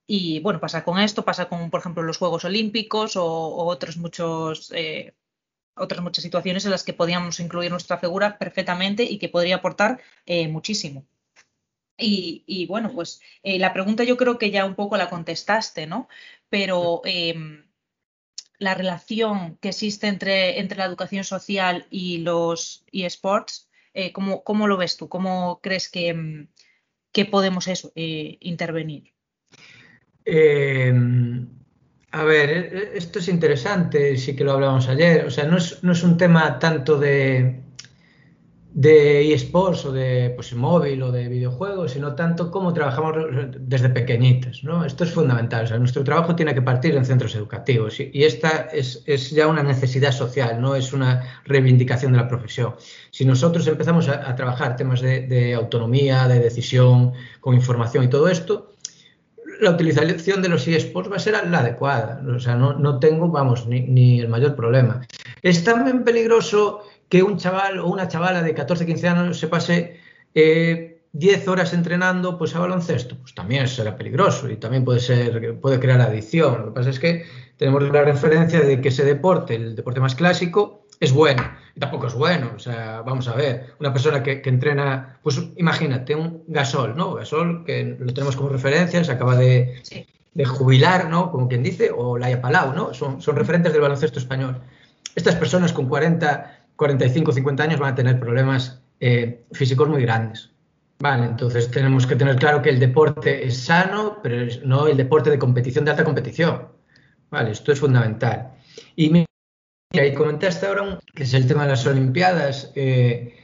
Y 0.06 0.38
bueno, 0.38 0.60
pasa 0.60 0.84
con 0.84 1.00
esto, 1.00 1.24
pasa 1.24 1.48
con, 1.48 1.70
por 1.70 1.80
ejemplo, 1.80 2.04
los 2.04 2.18
Juegos 2.18 2.44
Olímpicos 2.44 3.16
o, 3.16 3.24
otros 3.66 3.96
muchos, 3.96 4.72
otras 5.74 6.02
muchas 6.02 6.22
situaciones 6.22 6.64
en 6.66 6.70
las 6.70 6.84
que 6.84 6.92
podíamos 6.92 7.40
incluir 7.40 7.72
nuestra 7.72 7.98
figura 7.98 8.38
perfectamente 8.38 9.02
y 9.02 9.18
que 9.18 9.28
podría 9.28 9.56
aportar 9.56 10.00
eh, 10.24 10.46
muchísimo. 10.46 11.04
Y, 12.00 12.66
bueno, 12.66 12.90
pues 12.92 13.20
eh, 13.42 13.58
la 13.58 13.72
pregunta 13.72 14.04
yo 14.04 14.16
creo 14.16 14.38
que 14.38 14.50
ya 14.50 14.64
un 14.64 14.74
poco 14.74 14.96
la 14.96 15.10
contestaste, 15.10 15.86
¿no? 15.86 16.08
Pero 16.48 17.02
em, 17.04 17.64
la 18.58 18.74
relación 18.74 19.56
que 19.60 19.68
existe 19.70 20.06
entre, 20.06 20.60
entre 20.60 20.78
la 20.78 20.86
educación 20.86 21.24
social 21.24 21.86
y 21.90 22.18
los 22.18 22.84
eSports, 22.92 23.68
¿cómo, 24.12 24.44
¿cómo, 24.44 24.66
lo 24.66 24.76
ves 24.76 24.96
tú? 24.96 25.08
¿Cómo 25.08 25.60
crees 25.62 25.88
que, 25.88 26.08
em, 26.08 26.48
que 27.12 27.24
podemos 27.24 27.68
eso, 27.68 27.92
intervenir? 27.94 29.12
Eh, 30.24 30.92
a 32.12 32.24
ver, 32.24 32.50
e, 32.50 32.58
e, 32.58 32.98
esto 32.98 33.18
es 33.20 33.28
interesante, 33.28 34.16
sí 34.16 34.34
que 34.34 34.44
lo 34.44 34.52
hablábamos 34.52 34.88
ayer. 34.88 35.24
O 35.26 35.30
sea, 35.30 35.44
no 35.44 35.56
es, 35.56 35.82
no 35.82 35.92
es 35.92 36.02
un 36.02 36.16
tema 36.16 36.58
tanto 36.58 36.98
de, 36.98 37.62
de 38.72 39.34
eSports 39.34 39.84
o 39.86 39.92
de 39.92 40.32
pues, 40.36 40.54
móvil 40.54 41.02
o 41.02 41.10
de 41.10 41.28
videojuegos, 41.28 41.92
sino 41.92 42.14
tanto 42.14 42.50
cómo 42.50 42.72
trabajamos 42.72 43.16
desde 43.58 43.88
pequeñitos. 43.88 44.62
¿no? 44.62 44.84
Esto 44.84 45.04
es 45.04 45.12
fundamental. 45.12 45.64
O 45.64 45.66
sea, 45.66 45.78
nuestro 45.78 46.04
trabajo 46.04 46.36
tiene 46.36 46.54
que 46.54 46.62
partir 46.62 46.94
en 46.94 47.04
centros 47.04 47.34
educativos 47.34 47.98
y, 47.98 48.24
esta 48.24 48.68
es, 48.72 49.02
es, 49.06 49.30
ya 49.30 49.48
una 49.48 49.62
necesidad 49.62 50.12
social, 50.12 50.60
no 50.60 50.76
es 50.76 50.92
una 50.92 51.42
reivindicación 51.44 52.12
de 52.12 52.18
la 52.18 52.28
profesión. 52.28 52.74
Si 53.10 53.24
nosotros 53.24 53.66
empezamos 53.66 54.08
a, 54.08 54.34
trabajar 54.36 54.76
temas 54.76 55.00
de, 55.00 55.26
de 55.26 55.54
autonomía, 55.54 56.28
de 56.28 56.38
decisión, 56.38 57.12
con 57.40 57.54
información 57.54 58.04
y 58.04 58.08
todo 58.08 58.28
esto, 58.28 58.70
la 59.60 59.70
utilización 59.70 60.42
de 60.42 60.48
los 60.48 60.66
eSports 60.66 61.10
va 61.10 61.16
a 61.16 61.20
ser 61.20 61.34
la 61.48 61.58
adecuada. 61.58 62.22
O 62.26 62.40
sea, 62.40 62.54
no, 62.54 62.74
no 62.74 62.98
tengo, 62.98 63.28
vamos, 63.28 63.66
ni, 63.66 63.80
ni, 63.80 64.20
el 64.20 64.28
mayor 64.28 64.56
problema. 64.56 65.06
Es 65.42 65.62
también 65.64 66.04
peligroso 66.04 66.82
que 67.10 67.22
un 67.22 67.36
chaval 67.36 67.80
o 67.80 67.88
una 67.88 68.08
chavala 68.08 68.42
de 68.42 68.54
14, 68.54 68.86
15 68.86 69.08
años 69.08 69.38
se 69.38 69.48
pase 69.48 70.00
eh, 70.34 71.02
10 71.12 71.48
horas 71.48 71.74
entrenando 71.74 72.38
pues, 72.38 72.54
a 72.54 72.60
baloncesto. 72.60 73.16
Pues 73.18 73.34
también 73.34 73.66
será 73.68 73.96
peligroso 73.96 74.48
y 74.48 74.56
también 74.56 74.84
puede, 74.84 75.00
ser, 75.00 75.58
puede 75.60 75.80
crear 75.80 76.00
adicción. 76.00 76.58
Lo 76.60 76.64
que 76.66 76.72
pasa 76.72 76.90
es 76.90 77.00
que 77.00 77.26
tenemos 77.58 77.82
la 77.82 78.02
referencia 78.02 78.60
de 78.60 78.80
que 78.80 78.88
ese 78.88 79.04
deporte, 79.04 79.56
el 79.56 79.74
deporte 79.76 80.00
más 80.00 80.14
clásico, 80.14 80.86
es 81.00 81.12
bueno. 81.12 81.42
Y 81.74 81.80
tampoco 81.80 82.06
es 82.06 82.14
bueno. 82.14 82.52
O 82.54 82.58
sea, 82.60 83.02
vamos 83.02 83.26
a 83.26 83.34
ver, 83.34 83.74
una 83.80 83.92
persona 83.92 84.22
que, 84.22 84.40
que 84.40 84.48
entrena, 84.48 85.18
pues 85.22 85.42
imagínate, 85.56 86.14
un 86.14 86.44
Gasol, 86.46 86.96
¿no? 86.96 87.14
Gasol, 87.14 87.64
que 87.64 87.96
lo 87.98 88.14
tenemos 88.14 88.36
como 88.36 88.50
referencia, 88.50 89.02
se 89.02 89.10
acaba 89.10 89.34
de, 89.34 89.80
Sí. 89.82 90.06
de 90.34 90.44
jubilar, 90.44 91.08
¿no? 91.10 91.32
Como 91.32 91.48
quien 91.48 91.64
dice, 91.64 91.90
o 91.90 92.16
Laia 92.18 92.40
Palau, 92.40 92.72
¿no? 92.72 92.94
Son, 92.94 93.20
son 93.20 93.34
referentes 93.34 93.72
del 93.72 93.82
baloncesto 93.82 94.20
español. 94.20 94.60
Estas 95.16 95.34
personas 95.34 95.72
con 95.72 95.88
40, 95.88 96.59
45, 96.90 97.32
50 97.32 97.62
años 97.62 97.78
van 97.78 97.92
a 97.92 97.94
tener 97.94 98.18
problemas 98.18 98.80
eh, 99.00 99.44
físicos 99.52 99.86
muy 99.86 100.00
grandes. 100.00 100.50
Vale, 100.98 101.26
entonces 101.26 101.70
tenemos 101.70 102.06
que 102.06 102.16
tener 102.16 102.36
claro 102.36 102.62
que 102.62 102.70
el 102.70 102.78
deporte 102.80 103.46
es 103.46 103.58
sano, 103.58 104.18
pero 104.22 104.46
no 104.64 104.86
el 104.86 104.96
deporte 104.96 105.28
de 105.28 105.38
competición 105.38 105.84
de 105.84 105.90
alta 105.90 106.04
competición. 106.04 106.68
Vale, 107.30 107.50
esto 107.50 107.70
es 107.72 107.78
fundamental. 107.80 108.52
Y 108.96 109.10
me- 109.10 109.26
y 109.92 109.98
ahí 109.98 110.14
comentaste 110.14 110.66
ahora 110.66 110.82
un- 110.82 110.98
que 111.14 111.24
es 111.24 111.34
el 111.34 111.46
tema 111.46 111.64
de 111.64 111.68
las 111.70 111.86
Olimpiadas. 111.86 112.72
eh, 112.74 113.34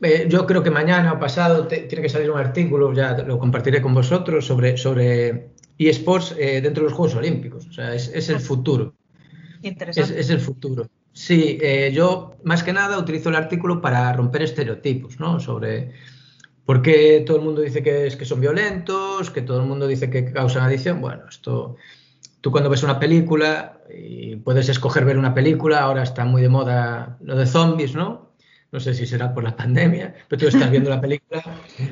eh, 0.00 0.26
yo 0.30 0.46
creo 0.46 0.62
que 0.62 0.70
mañana 0.70 1.12
o 1.12 1.18
pasado 1.20 1.66
te- 1.66 1.80
tiene 1.82 2.00
que 2.02 2.08
salir 2.08 2.30
un 2.30 2.38
artículo, 2.38 2.94
ya 2.94 3.12
lo 3.18 3.38
compartiré 3.38 3.82
con 3.82 3.92
vosotros, 3.92 4.46
sobre, 4.46 4.78
sobre 4.78 5.50
eSports 5.78 6.34
eh, 6.38 6.62
dentro 6.62 6.84
de 6.84 6.88
los 6.88 6.96
Juegos 6.96 7.16
Olímpicos. 7.16 7.66
O 7.66 7.72
sea, 7.74 7.94
es, 7.94 8.08
es 8.14 8.30
el 8.30 8.40
futuro. 8.40 8.94
Es, 9.62 9.68
Interesante. 9.72 10.18
es 10.20 10.30
el 10.30 10.40
futuro. 10.40 10.86
Sí, 11.20 11.58
eh, 11.60 11.90
yo 11.92 12.36
más 12.44 12.62
que 12.62 12.72
nada 12.72 12.98
utilizo 12.98 13.28
el 13.28 13.36
artículo 13.36 13.82
para 13.82 14.10
romper 14.14 14.40
estereotipos, 14.40 15.20
¿no? 15.20 15.38
Sobre 15.38 15.92
por 16.64 16.80
qué 16.80 17.22
todo 17.26 17.36
el 17.36 17.42
mundo 17.42 17.60
dice 17.60 17.82
que, 17.82 18.06
es, 18.06 18.16
que 18.16 18.24
son 18.24 18.40
violentos, 18.40 19.30
que 19.30 19.42
todo 19.42 19.60
el 19.60 19.66
mundo 19.66 19.86
dice 19.86 20.08
que 20.08 20.32
causan 20.32 20.62
adicción. 20.62 21.02
Bueno, 21.02 21.24
esto, 21.28 21.76
tú 22.40 22.50
cuando 22.50 22.70
ves 22.70 22.82
una 22.84 22.98
película 22.98 23.82
y 23.94 24.36
puedes 24.36 24.70
escoger 24.70 25.04
ver 25.04 25.18
una 25.18 25.34
película, 25.34 25.80
ahora 25.80 26.04
está 26.04 26.24
muy 26.24 26.40
de 26.40 26.48
moda 26.48 27.18
lo 27.20 27.36
de 27.36 27.44
zombies, 27.44 27.94
¿no? 27.94 28.32
No 28.72 28.80
sé 28.80 28.94
si 28.94 29.04
será 29.04 29.34
por 29.34 29.44
la 29.44 29.54
pandemia, 29.54 30.14
pero 30.26 30.40
tú 30.40 30.48
estás 30.48 30.70
viendo 30.70 30.88
la 30.88 31.02
película 31.02 31.42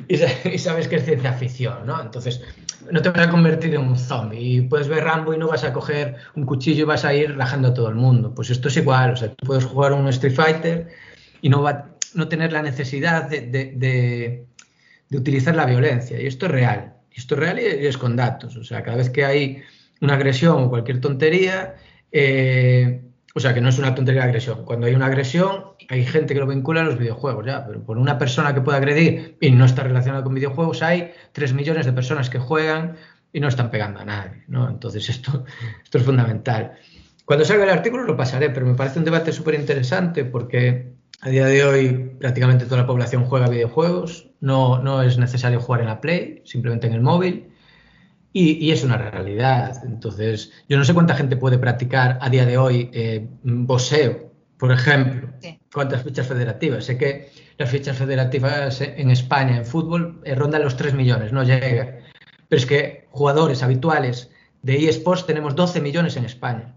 y, 0.07 0.15
y 0.15 0.57
sabes 0.57 0.87
que 0.87 0.95
es 0.95 1.05
ciencia 1.05 1.33
ficción, 1.33 1.85
¿no? 1.85 2.01
Entonces, 2.01 2.41
no 2.91 3.01
te 3.01 3.09
vas 3.09 3.27
a 3.27 3.29
convertir 3.29 3.75
en 3.75 3.81
un 3.81 3.97
zombie 3.97 4.39
y 4.39 4.61
puedes 4.61 4.87
ver 4.87 5.03
Rambo 5.03 5.33
y 5.33 5.37
no 5.37 5.47
vas 5.47 5.63
a 5.63 5.73
coger 5.73 6.15
un 6.35 6.45
cuchillo 6.45 6.81
y 6.83 6.85
vas 6.87 7.05
a 7.05 7.13
ir 7.13 7.35
rajando 7.37 7.69
a 7.69 7.73
todo 7.73 7.89
el 7.89 7.95
mundo. 7.95 8.33
Pues 8.35 8.49
esto 8.49 8.67
es 8.69 8.77
igual, 8.77 9.13
o 9.13 9.15
sea, 9.15 9.29
tú 9.33 9.45
puedes 9.45 9.65
jugar 9.65 9.93
un 9.93 10.07
Street 10.09 10.33
Fighter 10.35 10.87
y 11.41 11.49
no 11.49 11.61
va 11.61 11.95
no 12.15 12.27
tener 12.27 12.51
la 12.53 12.61
necesidad 12.63 13.29
de, 13.29 13.41
de- 13.41 13.73
de- 13.75 14.45
utilizar 15.17 15.55
la 15.55 15.65
violencia. 15.65 16.21
Y 16.21 16.27
esto 16.27 16.45
es 16.47 16.51
real. 16.51 16.93
Esto 17.11 17.35
es 17.35 17.39
real 17.39 17.59
y, 17.59 17.83
y 17.83 17.87
es 17.87 17.97
con 17.97 18.15
datos. 18.15 18.55
O 18.57 18.63
sea, 18.63 18.83
cada 18.83 18.97
vez 18.97 19.09
que 19.09 19.25
hay 19.25 19.61
una 20.01 20.13
agresión 20.15 20.63
o 20.63 20.69
cualquier 20.69 21.01
tontería, 21.01 21.75
eh, 22.11 23.01
o 23.35 23.39
sea, 23.39 23.53
que 23.53 23.61
no 23.61 23.69
es 23.69 23.77
una 23.77 23.93
tontería 23.95 24.21
de 24.23 24.27
agresión. 24.29 24.65
Cuando 24.65 24.87
hay 24.87 24.95
una 24.95 25.05
agresión, 25.05 25.65
hay 25.87 26.05
gente 26.05 26.33
que 26.33 26.39
lo 26.39 26.47
vincula 26.47 26.81
a 26.81 26.83
los 26.83 26.97
videojuegos, 26.97 27.45
ya, 27.45 27.65
pero 27.65 27.83
por 27.83 27.97
una 27.97 28.17
persona 28.17 28.53
que 28.53 28.61
pueda 28.61 28.77
agredir 28.77 29.37
y 29.39 29.51
no 29.51 29.65
está 29.65 29.83
relacionada 29.83 30.23
con 30.23 30.33
videojuegos, 30.33 30.81
hay 30.81 31.11
3 31.33 31.53
millones 31.53 31.85
de 31.85 31.93
personas 31.93 32.29
que 32.29 32.39
juegan 32.39 32.97
y 33.31 33.39
no 33.39 33.47
están 33.47 33.69
pegando 33.69 33.99
a 33.99 34.05
nadie, 34.05 34.43
¿no? 34.47 34.67
Entonces 34.67 35.07
esto, 35.09 35.45
esto 35.83 35.97
es 35.99 36.03
fundamental. 36.03 36.73
Cuando 37.25 37.45
salga 37.45 37.63
el 37.65 37.69
artículo 37.69 38.03
lo 38.03 38.17
pasaré, 38.17 38.49
pero 38.49 38.65
me 38.65 38.73
parece 38.73 38.97
un 38.97 39.05
debate 39.05 39.31
súper 39.31 39.53
interesante 39.53 40.25
porque 40.25 40.93
a 41.21 41.29
día 41.29 41.45
de 41.45 41.63
hoy 41.63 42.11
prácticamente 42.19 42.65
toda 42.65 42.81
la 42.81 42.87
población 42.87 43.25
juega 43.25 43.47
videojuegos, 43.47 44.29
no, 44.39 44.81
no 44.81 45.03
es 45.03 45.17
necesario 45.17 45.59
jugar 45.59 45.81
en 45.81 45.87
la 45.87 46.01
Play, 46.01 46.41
simplemente 46.45 46.87
en 46.87 46.93
el 46.93 47.01
móvil. 47.01 47.48
Y, 48.31 48.63
y, 48.63 48.71
es 48.71 48.83
una 48.83 48.97
realidad. 48.97 49.81
Entonces, 49.83 50.51
yo 50.67 50.77
no 50.77 50.83
sé 50.83 50.93
cuánta 50.93 51.15
gente 51.15 51.35
puede 51.35 51.57
practicar 51.57 52.19
a 52.21 52.29
día 52.29 52.45
de 52.45 52.57
hoy 52.57 52.89
eh, 52.93 53.27
boxeo, 53.43 54.31
por 54.57 54.71
ejemplo. 54.71 55.29
Sí. 55.41 55.59
¿Cuántas 55.73 56.03
fichas 56.03 56.27
federativas? 56.27 56.85
Sé 56.85 56.97
que 56.97 57.31
las 57.57 57.69
fichas 57.69 57.97
federativas 57.97 58.81
en 58.81 59.11
España 59.11 59.57
en 59.57 59.65
fútbol 59.65 60.21
eh, 60.23 60.35
rondan 60.35 60.63
los 60.63 60.77
3 60.77 60.93
millones, 60.93 61.33
no 61.33 61.43
llega. 61.43 61.99
Pero 62.47 62.59
es 62.59 62.65
que 62.65 63.07
jugadores 63.11 63.63
habituales 63.63 64.31
de 64.61 64.89
eSports 64.89 65.25
tenemos 65.25 65.55
12 65.55 65.81
millones 65.81 66.15
en 66.17 66.25
España. 66.25 66.75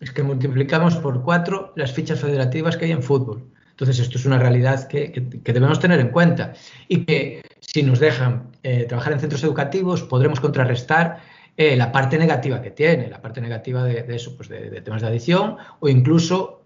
Es 0.00 0.10
que 0.10 0.22
multiplicamos 0.22 0.96
por 0.96 1.22
4 1.22 1.72
las 1.76 1.92
fichas 1.92 2.20
federativas 2.20 2.76
que 2.76 2.86
hay 2.86 2.92
en 2.92 3.02
fútbol. 3.02 3.50
Entonces, 3.76 3.98
esto 3.98 4.16
es 4.16 4.24
una 4.24 4.38
realidad 4.38 4.88
que, 4.88 5.12
que, 5.12 5.28
que 5.28 5.52
debemos 5.52 5.78
tener 5.78 6.00
en 6.00 6.08
cuenta 6.08 6.54
y 6.88 7.04
que 7.04 7.42
si 7.60 7.82
nos 7.82 8.00
dejan 8.00 8.52
eh, 8.62 8.86
trabajar 8.88 9.12
en 9.12 9.20
centros 9.20 9.44
educativos 9.44 10.02
podremos 10.02 10.40
contrarrestar 10.40 11.18
eh, 11.58 11.76
la 11.76 11.92
parte 11.92 12.16
negativa 12.16 12.62
que 12.62 12.70
tiene, 12.70 13.10
la 13.10 13.20
parte 13.20 13.42
negativa 13.42 13.84
de, 13.84 14.02
de 14.02 14.16
eso, 14.16 14.34
pues 14.34 14.48
de, 14.48 14.70
de, 14.70 14.80
temas 14.80 15.02
de 15.02 15.08
adicción 15.08 15.58
o 15.80 15.90
incluso, 15.90 16.62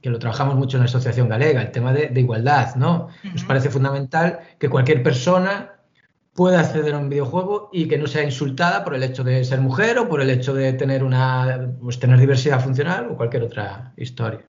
que 0.00 0.08
lo 0.08 0.18
trabajamos 0.18 0.54
mucho 0.54 0.78
en 0.78 0.84
la 0.84 0.86
Asociación 0.86 1.28
Galega, 1.28 1.60
el 1.60 1.70
tema 1.70 1.92
de, 1.92 2.08
de 2.08 2.20
igualdad, 2.20 2.76
¿no? 2.76 2.92
Uh 2.92 3.28
-huh. 3.28 3.32
Nos 3.32 3.44
parece 3.44 3.68
fundamental 3.68 4.38
que 4.58 4.70
cualquier 4.70 5.02
persona 5.02 5.72
pueda 6.32 6.60
acceder 6.60 6.94
a 6.94 6.98
un 6.98 7.10
videojuego 7.10 7.68
y 7.74 7.88
que 7.88 7.98
no 7.98 8.06
sea 8.06 8.24
insultada 8.24 8.84
por 8.84 8.94
el 8.94 9.02
hecho 9.02 9.22
de 9.22 9.44
ser 9.44 9.60
mujer 9.60 9.98
o 9.98 10.08
por 10.08 10.22
el 10.22 10.30
hecho 10.30 10.54
de 10.54 10.72
tener 10.72 11.04
una 11.04 11.70
pues 11.80 11.98
tener 11.98 12.18
diversidad 12.18 12.60
funcional 12.60 13.08
o 13.10 13.16
cualquier 13.16 13.42
otra 13.42 13.92
historia. 13.98 14.46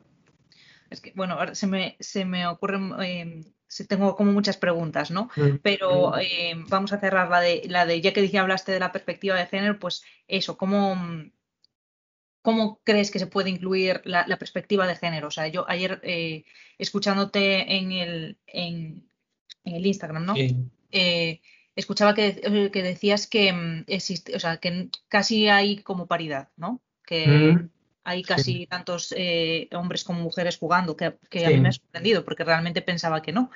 Es 0.95 1.01
que, 1.01 1.11
bueno, 1.13 1.37
se 1.53 1.67
me, 1.67 1.97
se 1.99 2.23
me 2.23 2.47
ocurren, 2.47 2.93
eh, 3.01 3.43
tengo 3.83 4.15
como 4.15 4.31
muchas 4.31 4.55
preguntas, 4.55 5.11
¿no? 5.11 5.29
Mm. 5.35 5.57
Pero 5.61 6.17
eh, 6.17 6.53
vamos 6.69 6.93
a 6.93 6.99
cerrar 6.99 7.29
la 7.29 7.41
de, 7.41 7.63
la 7.67 7.85
de, 7.85 7.99
ya 7.99 8.13
que 8.13 8.21
dije, 8.21 8.39
hablaste 8.39 8.71
de 8.71 8.79
la 8.79 8.93
perspectiva 8.93 9.35
de 9.35 9.45
género, 9.45 9.77
pues 9.77 10.03
eso, 10.27 10.57
¿cómo, 10.57 10.95
cómo 12.41 12.79
crees 12.85 13.11
que 13.11 13.19
se 13.19 13.27
puede 13.27 13.49
incluir 13.49 14.01
la, 14.05 14.25
la 14.25 14.37
perspectiva 14.37 14.87
de 14.87 14.95
género? 14.95 15.27
O 15.27 15.31
sea, 15.31 15.47
yo 15.49 15.65
ayer, 15.69 15.99
eh, 16.03 16.45
escuchándote 16.77 17.75
en 17.75 17.91
el, 17.91 18.37
en, 18.47 19.09
en 19.65 19.75
el 19.75 19.85
Instagram, 19.85 20.25
¿no? 20.25 20.35
Sí. 20.35 20.55
Eh, 20.91 21.41
escuchaba 21.75 22.15
que, 22.15 22.69
que, 22.71 22.83
decías 22.83 23.27
que 23.27 23.51
mm, 23.51 23.83
existe, 23.87 24.33
o 24.33 24.39
sea, 24.39 24.57
que 24.57 24.87
casi 25.09 25.49
hay 25.49 25.79
como 25.79 26.07
paridad, 26.07 26.47
¿no? 26.55 26.81
Que, 27.05 27.27
mm 27.27 27.74
hay 28.05 28.23
casi 28.23 28.43
sí. 28.43 28.67
tantos 28.67 29.13
eh, 29.17 29.67
hombres 29.73 30.03
como 30.03 30.21
mujeres 30.21 30.57
jugando, 30.57 30.95
que, 30.95 31.17
que 31.29 31.39
sí. 31.39 31.45
a 31.45 31.49
mí 31.49 31.57
me 31.57 31.69
ha 31.69 31.73
sorprendido, 31.73 32.23
porque 32.23 32.43
realmente 32.43 32.81
pensaba 32.81 33.21
que 33.21 33.33
no. 33.33 33.51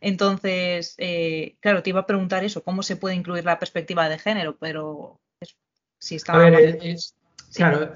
Entonces, 0.00 0.94
eh, 0.98 1.56
claro, 1.60 1.82
te 1.82 1.90
iba 1.90 2.00
a 2.00 2.06
preguntar 2.06 2.44
eso, 2.44 2.62
¿cómo 2.62 2.82
se 2.82 2.96
puede 2.96 3.16
incluir 3.16 3.44
la 3.44 3.58
perspectiva 3.58 4.08
de 4.08 4.18
género? 4.18 4.56
Pero 4.60 5.20
eso, 5.40 5.56
si 5.98 6.16
está... 6.16 6.34
A 6.34 6.38
ver, 6.38 6.54
el, 6.54 6.78
el, 6.82 6.98
sí. 6.98 7.14
claro, 7.54 7.92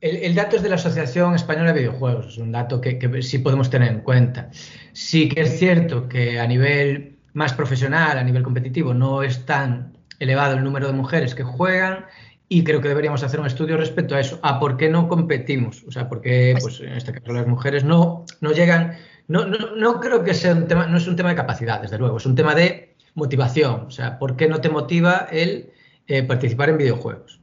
el, 0.00 0.16
el, 0.16 0.34
dato 0.36 0.56
es 0.56 0.62
de 0.62 0.68
la 0.68 0.76
Asociación 0.76 1.34
Española 1.34 1.72
de 1.72 1.80
Videojuegos, 1.80 2.28
es 2.28 2.38
un 2.38 2.52
dato 2.52 2.80
que, 2.80 2.98
que 2.98 3.20
sí 3.20 3.38
podemos 3.38 3.68
tener 3.68 3.90
en 3.90 4.00
cuenta. 4.02 4.50
Sí 4.92 5.28
que 5.28 5.40
es 5.40 5.58
cierto 5.58 6.08
que 6.08 6.38
a 6.38 6.46
nivel 6.46 7.18
más 7.32 7.52
profesional, 7.52 8.16
a 8.18 8.22
nivel 8.22 8.44
competitivo, 8.44 8.94
no 8.94 9.24
es 9.24 9.44
tan 9.44 9.98
elevado 10.20 10.54
el 10.54 10.62
número 10.62 10.86
de 10.86 10.92
mujeres 10.92 11.34
que 11.34 11.42
juegan 11.42 12.06
y 12.48 12.62
creo 12.64 12.80
que 12.80 12.88
deberíamos 12.88 13.22
hacer 13.22 13.40
un 13.40 13.46
estudio 13.46 13.76
respecto 13.76 14.14
a 14.14 14.20
eso, 14.20 14.38
a 14.42 14.60
por 14.60 14.76
qué 14.76 14.88
no 14.88 15.08
competimos, 15.08 15.82
o 15.88 15.90
sea, 15.90 16.08
porque 16.08 16.56
pues, 16.60 16.80
en 16.80 16.92
este 16.92 17.12
caso 17.12 17.32
las 17.32 17.46
mujeres 17.46 17.84
no, 17.84 18.24
no 18.40 18.52
llegan, 18.52 18.96
no, 19.28 19.46
no, 19.46 19.74
no, 19.76 20.00
creo 20.00 20.22
que 20.22 20.34
sea 20.34 20.52
un 20.52 20.66
tema, 20.66 20.86
no 20.86 20.98
es 20.98 21.06
un 21.06 21.16
tema 21.16 21.30
de 21.30 21.36
capacidad, 21.36 21.80
desde 21.80 21.98
luego, 21.98 22.18
es 22.18 22.26
un 22.26 22.34
tema 22.34 22.54
de 22.54 22.94
motivación, 23.14 23.86
o 23.86 23.90
sea, 23.90 24.18
¿por 24.18 24.36
qué 24.36 24.48
no 24.48 24.60
te 24.60 24.68
motiva 24.68 25.26
el 25.30 25.72
eh, 26.06 26.22
participar 26.22 26.68
en 26.68 26.78
videojuegos? 26.78 27.40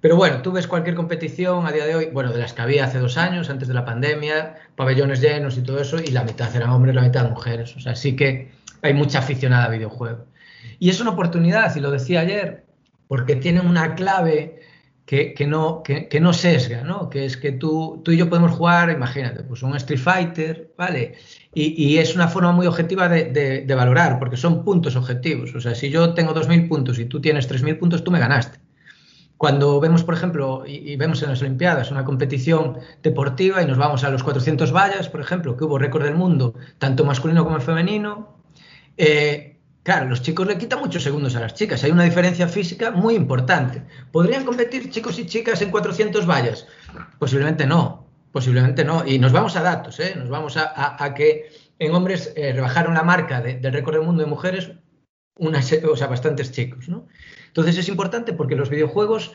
Pero 0.00 0.16
bueno, 0.16 0.42
tú 0.42 0.52
ves 0.52 0.66
cualquier 0.66 0.94
competición 0.94 1.66
a 1.66 1.72
día 1.72 1.86
de 1.86 1.96
hoy, 1.96 2.10
bueno, 2.12 2.30
de 2.30 2.38
las 2.38 2.52
que 2.52 2.60
había 2.60 2.84
hace 2.84 2.98
dos 2.98 3.16
años, 3.16 3.48
antes 3.48 3.68
de 3.68 3.74
la 3.74 3.86
pandemia, 3.86 4.54
pabellones 4.76 5.22
llenos 5.22 5.56
y 5.56 5.62
todo 5.62 5.80
eso, 5.80 5.98
y 5.98 6.08
la 6.08 6.24
mitad 6.24 6.54
eran 6.54 6.68
hombres, 6.70 6.94
la 6.94 7.00
mitad 7.00 7.28
mujeres, 7.30 7.74
o 7.74 7.80
sea, 7.80 7.96
sí 7.96 8.14
que 8.14 8.52
hay 8.82 8.92
mucha 8.92 9.20
aficionada 9.20 9.64
a 9.64 9.68
videojuegos. 9.70 10.26
Y 10.78 10.90
es 10.90 11.00
una 11.00 11.10
oportunidad, 11.10 11.74
y 11.74 11.80
lo 11.80 11.90
decía 11.90 12.20
ayer, 12.20 12.63
porque 13.08 13.36
tienen 13.36 13.66
una 13.66 13.94
clave 13.94 14.60
que, 15.06 15.34
que 15.34 15.46
no, 15.46 15.82
que, 15.82 16.08
que, 16.08 16.20
no 16.20 16.32
sesga, 16.32 16.82
¿no? 16.82 17.10
Que 17.10 17.26
es 17.26 17.36
que 17.36 17.52
tú, 17.52 18.00
tú 18.04 18.12
y 18.12 18.16
yo 18.16 18.30
podemos 18.30 18.52
jugar, 18.52 18.90
imagínate, 18.90 19.42
pues 19.42 19.62
un 19.62 19.76
Street 19.76 20.00
Fighter, 20.00 20.72
¿vale? 20.78 21.16
Y, 21.52 21.98
es 21.98 22.16
una 22.16 22.26
forma 22.26 22.52
muy 22.52 22.66
objetiva 22.66 23.08
de, 23.08 23.24
de, 23.26 23.60
de, 23.62 23.74
valorar, 23.74 24.18
porque 24.18 24.36
son 24.36 24.64
puntos 24.64 24.96
objetivos. 24.96 25.54
O 25.54 25.60
sea, 25.60 25.74
si 25.74 25.90
yo 25.90 26.14
tengo 26.14 26.34
2.000 26.34 26.68
puntos 26.68 26.98
y 26.98 27.04
tú 27.04 27.20
tienes 27.20 27.48
3.000 27.48 27.78
puntos, 27.78 28.02
tú 28.02 28.10
me 28.10 28.18
ganaste. 28.18 28.58
Cuando 29.36 29.78
vemos, 29.78 30.02
por 30.04 30.14
ejemplo, 30.14 30.64
y, 30.66 30.92
y, 30.92 30.96
vemos 30.96 31.22
en 31.22 31.30
las 31.30 31.42
Olimpiadas 31.42 31.90
una 31.90 32.04
competición 32.04 32.78
deportiva 33.02 33.62
y 33.62 33.66
nos 33.66 33.78
vamos 33.78 34.02
a 34.04 34.10
los 34.10 34.24
400 34.24 34.72
vallas, 34.72 35.08
por 35.08 35.20
ejemplo, 35.20 35.56
que 35.56 35.64
hubo 35.64 35.78
récord 35.78 36.04
del 36.04 36.14
mundo, 36.14 36.54
tanto 36.78 37.04
masculino 37.04 37.44
como 37.44 37.60
femenino, 37.60 38.34
eh, 38.96 39.53
Claro, 39.84 40.06
los 40.08 40.22
chicos 40.22 40.46
le 40.46 40.56
quitan 40.56 40.80
muchos 40.80 41.02
segundos 41.02 41.36
a 41.36 41.40
las 41.40 41.52
chicas. 41.52 41.84
Hay 41.84 41.90
una 41.90 42.04
diferencia 42.04 42.48
física 42.48 42.90
muy 42.90 43.14
importante. 43.14 43.82
¿Podrían 44.10 44.46
competir 44.46 44.90
chicos 44.90 45.18
y 45.18 45.26
chicas 45.26 45.60
en 45.60 45.70
400 45.70 46.26
vallas? 46.26 46.66
Posiblemente 47.18 47.66
no. 47.66 48.06
posiblemente 48.32 48.82
no. 48.82 49.06
Y 49.06 49.18
nos 49.18 49.32
vamos 49.32 49.56
a 49.56 49.62
datos, 49.62 50.00
¿eh? 50.00 50.14
nos 50.16 50.30
vamos 50.30 50.56
a, 50.56 51.14
que 51.14 51.50
en 51.78 51.94
hombres 51.94 52.32
eh, 52.34 52.54
rebajaron 52.54 52.94
la 52.94 53.02
marca 53.02 53.42
del 53.42 53.72
récord 53.72 53.96
del 53.96 54.06
mundo 54.06 54.22
de 54.24 54.30
mujeres 54.30 54.72
unas, 55.36 55.70
o 55.72 55.96
sea, 55.96 56.06
bastantes 56.06 56.50
chicos. 56.50 56.88
¿no? 56.88 57.06
Entonces 57.48 57.76
es 57.76 57.88
importante 57.90 58.32
porque 58.32 58.56
los 58.56 58.70
videojuegos 58.70 59.32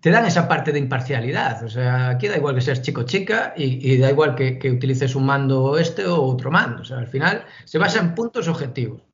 te 0.00 0.10
dan 0.10 0.26
esa 0.26 0.46
parte 0.46 0.72
de 0.72 0.78
imparcialidad. 0.78 1.64
O 1.64 1.70
sea, 1.70 2.10
aquí 2.10 2.28
da 2.28 2.36
igual 2.36 2.54
que 2.54 2.60
seas 2.60 2.82
chico 2.82 3.00
o 3.00 3.04
chica 3.04 3.54
y, 3.56 3.96
da 3.96 4.10
igual 4.10 4.34
que, 4.34 4.70
utilices 4.70 5.14
un 5.14 5.24
mando 5.24 5.78
este 5.78 6.04
o 6.06 6.22
otro 6.22 6.50
mando. 6.50 6.82
O 6.82 6.84
sea, 6.84 6.98
al 6.98 7.08
final 7.08 7.46
se 7.64 7.78
basa 7.78 8.00
en 8.00 8.14
puntos 8.14 8.46
objetivos. 8.46 9.09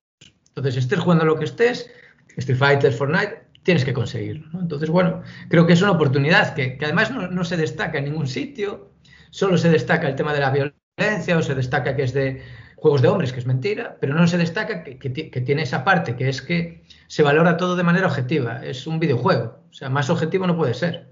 Entonces, 0.56 0.82
estés 0.82 0.98
jugando 0.98 1.24
lo 1.24 1.38
que 1.38 1.44
estés, 1.44 1.90
Street 2.36 2.58
Fighter, 2.58 2.92
Fortnite, 2.92 3.42
tienes 3.62 3.84
que 3.84 3.92
conseguirlo. 3.92 4.48
Entonces, 4.58 4.88
bueno, 4.88 5.22
creo 5.48 5.66
que 5.66 5.74
es 5.74 5.82
una 5.82 5.92
oportunidad 5.92 6.54
que, 6.54 6.78
además 6.82 7.10
no, 7.10 7.44
se 7.44 7.56
destaca 7.56 7.98
en 7.98 8.06
ningún 8.06 8.26
sitio, 8.26 8.92
solo 9.30 9.58
se 9.58 9.68
destaca 9.68 10.08
el 10.08 10.14
tema 10.14 10.32
de 10.32 10.40
la 10.40 10.50
violencia 10.50 11.36
o 11.36 11.42
se 11.42 11.54
destaca 11.54 11.94
que 11.94 12.04
es 12.04 12.14
de 12.14 12.42
juegos 12.76 13.02
de 13.02 13.08
hombres, 13.08 13.32
que 13.32 13.40
es 13.40 13.46
mentira, 13.46 13.98
pero 14.00 14.14
no 14.14 14.26
se 14.26 14.38
destaca 14.38 14.82
que, 14.82 14.98
que 14.98 15.40
tiene 15.40 15.62
esa 15.62 15.84
parte, 15.84 16.16
que 16.16 16.28
es 16.28 16.40
que 16.40 16.84
se 17.06 17.22
valora 17.22 17.56
todo 17.56 17.76
de 17.76 17.82
manera 17.82 18.06
objetiva. 18.06 18.64
Es 18.64 18.86
un 18.86 18.98
videojuego. 18.98 19.64
O 19.70 19.72
sea, 19.72 19.90
más 19.90 20.08
objetivo 20.10 20.46
no 20.46 20.56
puede 20.56 20.74
ser. 20.74 21.10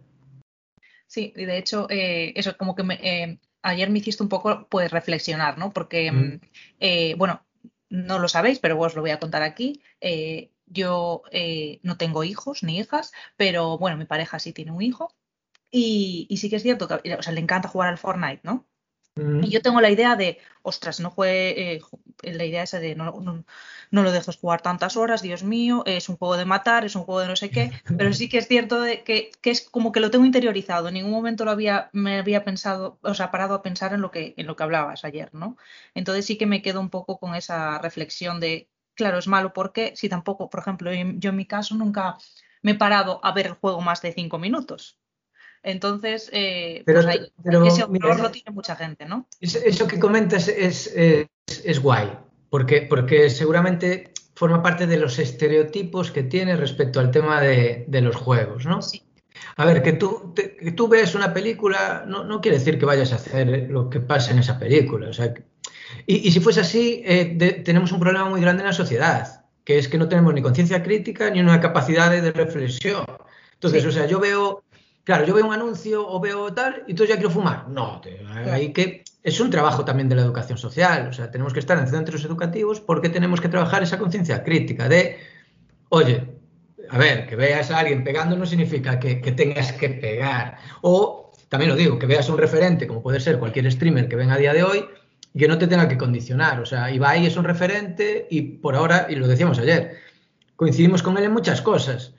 Sí, 1.07 1.33
y 1.37 1.45
de 1.45 1.59
hecho, 1.59 1.87
eh, 1.91 2.33
eso 2.35 2.57
como 2.57 2.75
que 2.75 2.83
eh, 3.03 3.39
ayer 3.63 3.91
me 3.91 3.99
hiciste 3.99 4.23
un 4.23 4.29
poco 4.29 4.67
pues 4.69 4.91
reflexionar, 4.91 5.59
¿no? 5.59 5.73
Porque, 5.73 6.11
mm. 6.11 6.41
Eh, 6.81 7.15
bueno, 7.17 7.44
no 7.95 8.19
lo 8.19 8.29
sabéis, 8.29 8.59
pero 8.59 8.79
os 8.79 8.95
lo 8.95 9.03
voy 9.03 9.11
a 9.13 9.21
contar 9.21 9.43
aquí. 9.43 9.83
yo 10.67 11.23
no 11.83 11.97
tengo 11.99 12.25
hijos 12.25 12.63
ni 12.63 12.79
hijas, 12.79 13.13
pero 13.37 13.79
bueno, 13.79 13.97
mi 13.97 14.07
pareja 14.07 14.39
sí 14.39 14.53
tiene 14.53 14.73
un 14.73 14.83
hijo. 14.83 15.15
Y, 15.71 16.27
y 16.31 16.37
sí 16.39 16.51
que 16.51 16.57
es 16.57 16.63
cierto 16.63 16.89
que 16.89 17.15
o 17.15 17.23
sea, 17.23 17.33
le 17.33 17.41
encanta 17.41 17.69
jugar 17.69 17.89
al 17.91 17.99
Fortnite, 17.99 18.41
¿no? 18.45 18.67
Y 19.16 19.49
yo 19.49 19.62
tengo 19.62 19.80
la 19.80 19.90
idea 19.90 20.16
de, 20.16 20.38
ostras, 20.62 20.99
no 20.99 21.09
juegue, 21.09 21.76
eh, 21.76 21.80
la 22.23 22.44
idea 22.44 22.64
esa 22.64 22.80
de 22.80 22.97
no, 22.97 23.12
no, 23.21 24.02
lo 24.02 24.11
dejes 24.11 24.37
jugar 24.37 24.61
tantas 24.61 24.97
horas, 24.97 25.23
Dios 25.23 25.44
mío, 25.44 25.85
es 25.87 26.09
un 26.09 26.16
juego 26.16 26.37
de 26.37 26.44
matar, 26.44 26.85
es 26.85 26.97
un 26.97 27.04
juego 27.04 27.21
de 27.21 27.28
no 27.28 27.37
sé 27.37 27.49
qué, 27.50 27.71
pero 27.97 28.12
sí 28.12 28.28
que 28.28 28.38
es 28.38 28.49
cierto 28.49 28.80
de 28.80 29.04
que, 29.04 29.30
que, 29.40 29.50
es 29.50 29.61
como 29.71 29.92
que 29.92 30.00
lo 30.00 30.11
tengo 30.11 30.25
interiorizado, 30.25 30.88
en 30.88 30.94
ningún 30.94 31.12
momento 31.12 31.44
lo 31.44 31.52
había, 31.52 31.90
me 31.92 32.18
había 32.18 32.44
pensado, 32.44 32.99
o 33.02 33.14
sea, 33.14 33.30
parado 33.30 33.54
a 33.54 33.62
pensar 33.62 33.92
en 33.92 34.00
lo 34.00 34.11
que, 34.11 34.35
en 34.37 34.49
lo 34.49 34.56
que 34.56 34.64
hablabas 34.64 35.04
ayer, 35.04 35.33
¿no? 35.33 35.56
Entonces 35.94 36.26
sí 36.26 36.37
que 36.37 36.47
me 36.47 36.61
quedo 36.61 36.80
un 36.80 36.90
poco 36.90 37.21
con 37.21 37.37
esa 37.37 37.78
reflexión 37.78 38.40
de, 38.40 38.68
claro, 38.94 39.18
es 39.18 39.28
malo 39.28 39.52
porque 39.52 39.92
si 39.94 40.09
tampoco, 40.09 40.50
por 40.50 40.59
ejemplo, 40.59 40.90
yo 40.92 41.30
en 41.30 41.37
mi 41.37 41.47
caso 41.47 41.76
nunca 41.76 42.16
me 42.62 42.73
he 42.73 42.75
parado 42.75 43.21
a 43.23 43.33
ver 43.33 43.47
el 43.47 43.54
juego 43.54 43.80
más 43.80 44.02
de 44.02 44.12
cinco 44.12 44.38
minutos. 44.38 44.99
Entonces, 45.64 46.28
eh, 46.33 46.83
pero, 46.85 47.02
pues 47.02 47.73
ese 47.73 47.85
horror 47.85 48.21
lo 48.21 48.30
tiene 48.30 48.52
mucha 48.52 48.76
gente, 48.76 49.06
¿no? 49.06 49.26
Eso 49.40 49.88
que 49.88 49.99
comentas 49.99 50.47
es, 50.47 50.92
es, 50.94 51.80
guay, 51.80 52.12
porque, 52.50 52.83
porque 52.83 53.30
seguramente 53.30 54.12
forma 54.35 54.62
parte 54.62 54.87
de 54.87 54.99
los 54.99 55.18
estereotipos 55.18 56.11
que 56.11 56.23
tiene 56.23 56.56
respecto 56.56 57.00
al 57.00 57.11
tema 57.11 57.40
de, 57.40 57.87
los 58.02 58.14
juegos, 58.14 58.66
¿no? 58.66 58.83
Sí. 58.83 59.02
A 59.56 59.64
ver, 59.64 59.83
que 59.83 59.94
tú, 59.94 60.35
que 60.35 60.73
tú 60.73 60.87
ves 60.87 61.14
una 61.14 61.33
película 61.33 62.04
no, 62.06 62.25
no, 62.25 62.40
quiere 62.40 62.59
decir 62.59 62.78
que 62.78 62.85
vayas 62.85 63.12
a 63.12 63.16
hacer 63.16 63.68
lo 63.71 63.88
que 63.88 64.00
pasa 64.00 64.33
en 64.33 64.40
esa 64.40 64.59
película. 64.59 65.09
O 65.09 65.12
sea, 65.12 65.33
y, 66.06 66.28
y, 66.28 66.33
si 66.33 66.40
fuese 66.40 66.61
así, 66.61 67.02
eh, 67.06 67.62
tenemos 67.64 67.90
un 67.92 68.00
problema 68.00 68.28
muy 68.28 68.40
grande 68.40 68.62
en 68.62 68.68
la 68.68 68.75
sociedad, 68.75 69.44
que 69.64 69.78
es 69.78 69.88
que 69.88 69.99
no 69.99 70.09
tenemos 70.09 70.35
ni 70.35 70.42
conciencia 70.42 70.83
crítica 70.83 71.30
ni 71.30 71.40
una 71.40 71.61
capacidad 71.61 72.11
de, 72.11 72.33
reflexión. 72.33 73.04
Entonces, 73.54 73.85
o 73.87 73.92
sea, 73.92 74.06
yo 74.06 74.21
veo 74.21 74.63
Claro, 75.04 75.26
yo 75.26 75.34
veo 75.34 75.46
un 75.46 75.52
anuncio 75.52 76.06
o 76.08 76.18
veo 76.18 76.52
tal 76.52 76.82
y 76.87 76.92
entonces 76.92 77.14
ya 77.14 77.16
quiero 77.16 77.30
fumar. 77.30 77.68
No, 77.68 78.00
hay 78.50 78.73
que 78.73 79.04
es 79.25 79.40
un 79.40 79.50
trabajo 79.50 79.84
también 79.84 80.08
de 80.08 80.17
la 80.17 80.23
educación 80.23 80.58
social. 80.58 81.08
O 81.08 81.12
sea, 81.12 81.30
tenemos 81.30 81.52
que 81.52 81.60
estar 81.60 81.78
en 81.78 81.88
centros 81.88 82.25
educativos 82.25 82.80
porque 82.80 83.08
tenemos 83.08 83.40
que 83.40 83.49
trabajar 83.49 83.82
esa 83.82 83.99
conciencia 83.99 84.45
crítica 84.45 84.88
de, 84.88 85.19
oye, 85.88 86.28
a 86.90 86.99
ver, 86.99 87.26
que 87.26 87.34
veas 87.34 87.71
a 87.71 87.78
alguien 87.78 88.04
pegando 88.04 88.36
no 88.36 88.45
significa 88.45 89.00
que, 89.00 89.17
tengas 89.32 89.73
que 89.73 89.88
pegar. 89.88 90.58
O, 90.82 91.32
también 91.49 91.71
lo 91.71 91.76
digo, 91.76 91.99
que 91.99 92.06
veas 92.06 92.28
un 92.28 92.36
referente, 92.36 92.86
como 92.86 93.02
puede 93.02 93.19
ser 93.19 93.38
cualquier 93.38 93.73
streamer 93.73 94.08
que 94.08 94.17
venga 94.17 94.34
a 94.34 94.38
día 94.38 94.52
de 94.52 94.62
hoy, 94.62 94.84
y 95.32 95.38
que 95.38 95.49
no 95.49 95.56
te 95.56 95.67
tenga 95.67 95.88
que 95.88 95.97
condicionar. 95.97 96.60
O 96.60 96.67
sea, 96.67 96.90
Ibai 96.90 97.25
es 97.25 97.38
un 97.38 97.45
referente 97.45 98.26
y 98.30 98.43
por 98.43 98.76
ahora, 98.76 99.06
y 99.08 99.14
lo 99.14 99.26
decíamos 99.26 99.58
ayer, 99.58 99.97
coincidimos 100.56 101.02
con 101.02 101.17
él 101.17 101.25
en 101.25 101.32
muchas 101.32 101.62
cosas. 101.62 102.12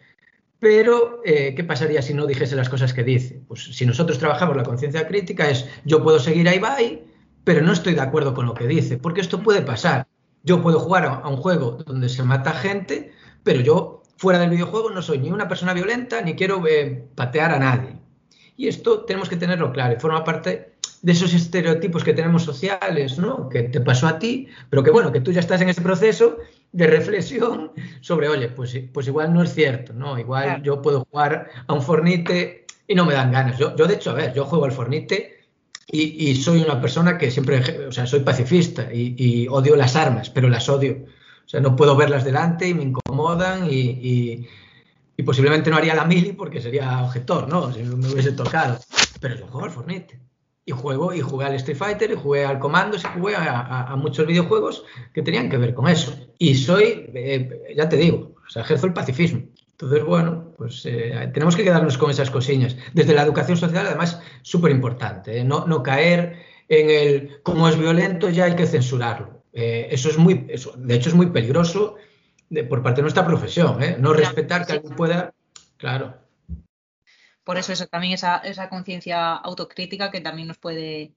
Pero, 0.59 1.21
eh, 1.25 1.53
¿qué 1.55 1.63
pasaría 1.63 2.01
si 2.01 2.13
no 2.13 2.25
dijese 2.25 2.55
las 2.55 2.69
cosas 2.69 2.93
que 2.93 3.03
dice? 3.03 3.41
Pues 3.47 3.63
si 3.63 3.85
nosotros 3.85 4.19
trabajamos 4.19 4.55
la 4.55 4.63
conciencia 4.63 5.07
crítica 5.07 5.49
es, 5.49 5.67
yo 5.83 6.01
puedo 6.01 6.19
seguir 6.19 6.47
a 6.47 6.55
Ibai, 6.55 7.03
pero 7.43 7.61
no 7.61 7.73
estoy 7.73 7.93
de 7.93 8.01
acuerdo 8.01 8.33
con 8.33 8.45
lo 8.45 8.53
que 8.53 8.67
dice, 8.67 8.97
porque 8.97 9.21
esto 9.21 9.43
puede 9.43 9.61
pasar. 9.61 10.07
Yo 10.43 10.61
puedo 10.61 10.79
jugar 10.79 11.05
a, 11.05 11.27
un 11.27 11.37
juego 11.37 11.77
donde 11.85 12.09
se 12.09 12.23
mata 12.23 12.53
gente, 12.53 13.11
pero 13.43 13.61
yo 13.61 14.03
fuera 14.17 14.39
del 14.39 14.49
videojuego 14.49 14.89
no 14.89 15.01
soy 15.01 15.19
ni 15.19 15.31
una 15.31 15.47
persona 15.47 15.73
violenta 15.73 16.21
ni 16.21 16.35
quiero 16.35 16.65
eh, 16.67 17.07
patear 17.15 17.51
a 17.51 17.59
nadie. 17.59 17.97
Y 18.57 18.67
esto 18.67 19.01
tenemos 19.01 19.27
que 19.27 19.35
tenerlo 19.35 19.73
claro 19.73 19.95
y 19.95 19.99
forma 19.99 20.23
parte 20.23 20.75
de 21.01 21.11
esos 21.11 21.33
estereotipos 21.33 22.03
que 22.03 22.13
tenemos 22.13 22.43
sociales, 22.43 23.19
¿no? 23.19 23.49
Que 23.49 23.63
te 23.63 23.81
pasó 23.81 24.07
a 24.07 24.17
ti, 24.17 24.47
pero 24.69 24.81
que 24.81 24.89
bueno, 24.89 25.11
que 25.11 25.21
tú 25.21 25.31
ya 25.31 25.41
estás 25.41 25.61
en 25.61 25.69
ese 25.69 25.81
proceso 25.81 26.37
de 26.75 26.87
reflexión 26.87 27.71
sobre, 28.01 28.27
oye, 28.27 28.49
pues, 28.49 28.77
pues 28.93 29.07
igual 29.07 29.33
no 29.33 29.41
es 29.41 29.53
cierto, 29.53 29.93
¿no? 29.93 30.19
Igual 30.19 30.61
yo 30.61 30.81
puedo 30.81 31.05
jugar 31.09 31.49
a 31.65 31.73
un 31.73 31.81
fornite 31.81 32.65
y 32.85 32.95
no 32.95 33.05
me 33.05 33.13
dan 33.13 33.31
ganas. 33.31 33.57
Yo, 33.57 33.73
yo 33.77 33.87
de 33.87 33.93
hecho, 33.93 34.11
a 34.11 34.15
ver, 34.15 34.33
yo 34.33 34.43
juego 34.43 34.65
al 34.65 34.73
fornite 34.73 35.39
y, 35.87 36.35
soy 36.35 36.61
una 36.61 36.81
persona 36.81 37.17
que 37.17 37.31
siempre, 37.31 37.87
o 37.87 37.91
sea, 37.93 38.05
soy 38.05 38.19
pacifista 38.19 38.93
y, 38.93 39.47
odio 39.47 39.77
las 39.77 39.95
armas, 39.95 40.29
pero 40.29 40.49
las 40.49 40.67
odio. 40.67 41.05
O 41.45 41.47
sea, 41.47 41.61
no 41.61 41.77
puedo 41.77 41.95
verlas 41.95 42.25
delante 42.25 42.67
y 42.67 42.73
me 42.73 42.83
incomodan 42.83 43.67
y, 43.71 44.45
y 45.15 45.23
posiblemente 45.23 45.69
no 45.69 45.77
haría 45.77 45.95
la 45.95 46.03
mili 46.03 46.33
porque 46.33 46.59
sería 46.59 47.03
objetor, 47.03 47.47
¿no? 47.47 47.71
Si 47.71 47.83
me 47.83 48.11
hubiese 48.11 48.33
tocado. 48.33 48.79
Pero 49.21 49.35
yo 49.37 49.47
juego 49.47 49.65
al 49.65 49.71
fornite 49.71 50.19
y 50.65 50.71
juego 50.71 51.13
y 51.13 51.21
jugué 51.21 51.45
al 51.45 51.55
Street 51.55 51.77
Fighter 51.77 52.11
y 52.11 52.15
jugué 52.15 52.45
al 52.45 52.59
Comando, 52.59 52.97
y 52.97 53.19
jugué 53.19 53.35
a, 53.37 53.95
muchos 53.97 54.25
videojuegos 54.25 54.83
que 55.13 55.21
tenían 55.21 55.49
que 55.49 55.57
ver 55.57 55.73
con 55.75 55.87
eso. 55.87 56.17
Y 56.39 56.55
soy, 56.55 57.09
eh, 57.13 57.73
ya 57.75 57.87
te 57.87 57.97
digo, 57.97 58.33
o 58.45 58.49
sea, 58.49 58.63
ejerzo 58.63 58.87
el 58.87 58.93
pacifismo. 58.93 59.43
Entonces, 59.71 60.03
bueno, 60.03 60.53
pues 60.57 60.85
eh, 60.85 61.29
tenemos 61.33 61.55
que 61.55 61.63
quedarnos 61.63 61.97
con 61.97 62.09
esas 62.09 62.31
cosillas. 62.31 62.75
Desde 62.93 63.13
la 63.13 63.21
educación 63.21 63.57
social, 63.57 63.85
además, 63.85 64.19
súper 64.41 64.71
importante, 64.71 65.39
¿eh? 65.39 65.43
no, 65.43 65.65
no, 65.67 65.83
caer 65.83 66.37
en 66.67 66.89
el, 66.89 67.41
como 67.43 67.69
es 67.69 67.77
violento, 67.77 68.29
ya 68.29 68.45
hay 68.45 68.55
que 68.55 68.65
censurarlo. 68.65 69.43
eso 69.53 70.09
es 70.09 70.17
muy, 70.17 70.45
eso, 70.49 70.73
de 70.77 70.95
hecho, 70.95 71.09
es 71.09 71.15
muy 71.15 71.27
peligroso 71.27 71.95
por 72.69 72.81
parte 72.81 72.97
de 72.97 73.03
nuestra 73.03 73.25
profesión, 73.25 73.77
no 73.99 74.13
respetar 74.13 74.65
que 74.65 74.73
alguien 74.73 74.95
pueda, 74.95 75.33
claro, 75.77 76.24
por 77.45 77.57
eso, 77.57 77.71
eso 77.71 77.87
también 77.87 78.13
esa, 78.13 78.37
esa 78.39 78.69
conciencia 78.69 79.33
autocrítica 79.35 80.11
que 80.11 80.19
también 80.19 80.47
nos 80.47 80.57
puede, 80.57 81.13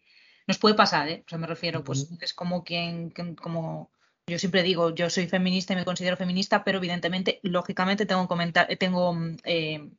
nos 0.46 0.58
puede 0.58 0.76
pasar, 0.76 1.08
¿eh? 1.08 1.24
O 1.26 1.28
sea, 1.28 1.38
me 1.38 1.46
refiero, 1.46 1.82
pues 1.82 2.08
es 2.20 2.34
como 2.34 2.62
quien, 2.64 3.10
como 3.34 3.90
yo 4.26 4.38
siempre 4.38 4.62
digo, 4.62 4.94
yo 4.94 5.10
soy 5.10 5.26
feminista 5.26 5.72
y 5.72 5.76
me 5.76 5.86
considero 5.86 6.16
feminista, 6.16 6.62
pero 6.64 6.78
evidentemente, 6.78 7.40
lógicamente, 7.42 8.06
tengo, 8.06 8.28
comentar, 8.28 8.68
tengo 8.76 9.16
eh, 9.44 9.90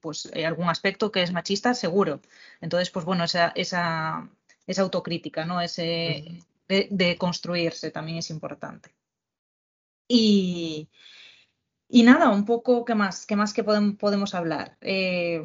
pues 0.00 0.28
eh, 0.34 0.44
algún 0.44 0.68
aspecto 0.68 1.12
que 1.12 1.22
es 1.22 1.32
machista, 1.32 1.72
seguro. 1.74 2.20
Entonces, 2.60 2.90
pues 2.90 3.04
bueno, 3.04 3.24
esa, 3.24 3.52
esa, 3.54 4.28
esa 4.66 4.82
autocrítica, 4.82 5.44
¿no? 5.44 5.60
Ese 5.60 6.42
de, 6.68 6.88
de, 6.90 7.16
construirse 7.16 7.92
también 7.92 8.18
es 8.18 8.30
importante. 8.30 8.90
Y, 10.08 10.88
y 11.92 12.04
nada, 12.04 12.30
un 12.30 12.44
poco, 12.44 12.84
¿qué 12.84 12.94
más? 12.94 13.26
¿Qué 13.26 13.34
más 13.34 13.52
que 13.52 13.64
podemos, 13.64 14.34
hablar? 14.34 14.76
Eh, 14.80 15.42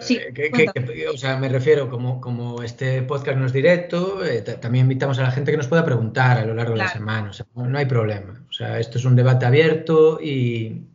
sí, 0.00 0.18
eh, 0.18 1.08
o 1.08 1.16
sea, 1.16 1.36
me 1.36 1.48
refiero, 1.48 1.88
como, 1.88 2.20
como 2.20 2.62
este 2.62 3.02
podcast 3.02 3.38
no 3.38 3.46
es 3.46 3.52
directo, 3.52 4.24
eh, 4.24 4.42
también 4.42 4.86
invitamos 4.86 5.20
a 5.20 5.22
la 5.22 5.30
gente 5.30 5.52
que 5.52 5.56
nos 5.56 5.68
pueda 5.68 5.84
preguntar 5.84 6.38
a 6.38 6.44
lo 6.44 6.54
largo 6.54 6.72
de 6.72 6.78
la 6.78 6.88
semana. 6.88 7.30
O 7.30 7.32
sea, 7.32 7.46
no, 7.54 7.78
hay 7.78 7.86
problema. 7.86 8.44
O 8.48 8.52
sea, 8.52 8.80
esto 8.80 8.98
es 8.98 9.04
un 9.04 9.14
debate 9.14 9.46
abierto 9.46 10.18
y, 10.20 10.88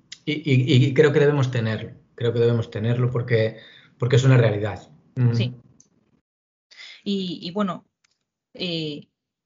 creo 0.93 1.13
que 1.13 1.19
debemos 1.19 1.49
tenerlo. 1.49 1.91
Creo 2.15 2.33
que 2.33 2.39
debemos 2.39 2.69
tenerlo 2.71 3.09
porque, 3.09 3.57
porque 3.97 4.17
es 4.17 4.25
una 4.25 4.37
realidad. 4.37 4.89
Sí. 5.33 5.55
Y, 7.05 7.49
bueno, 7.51 7.85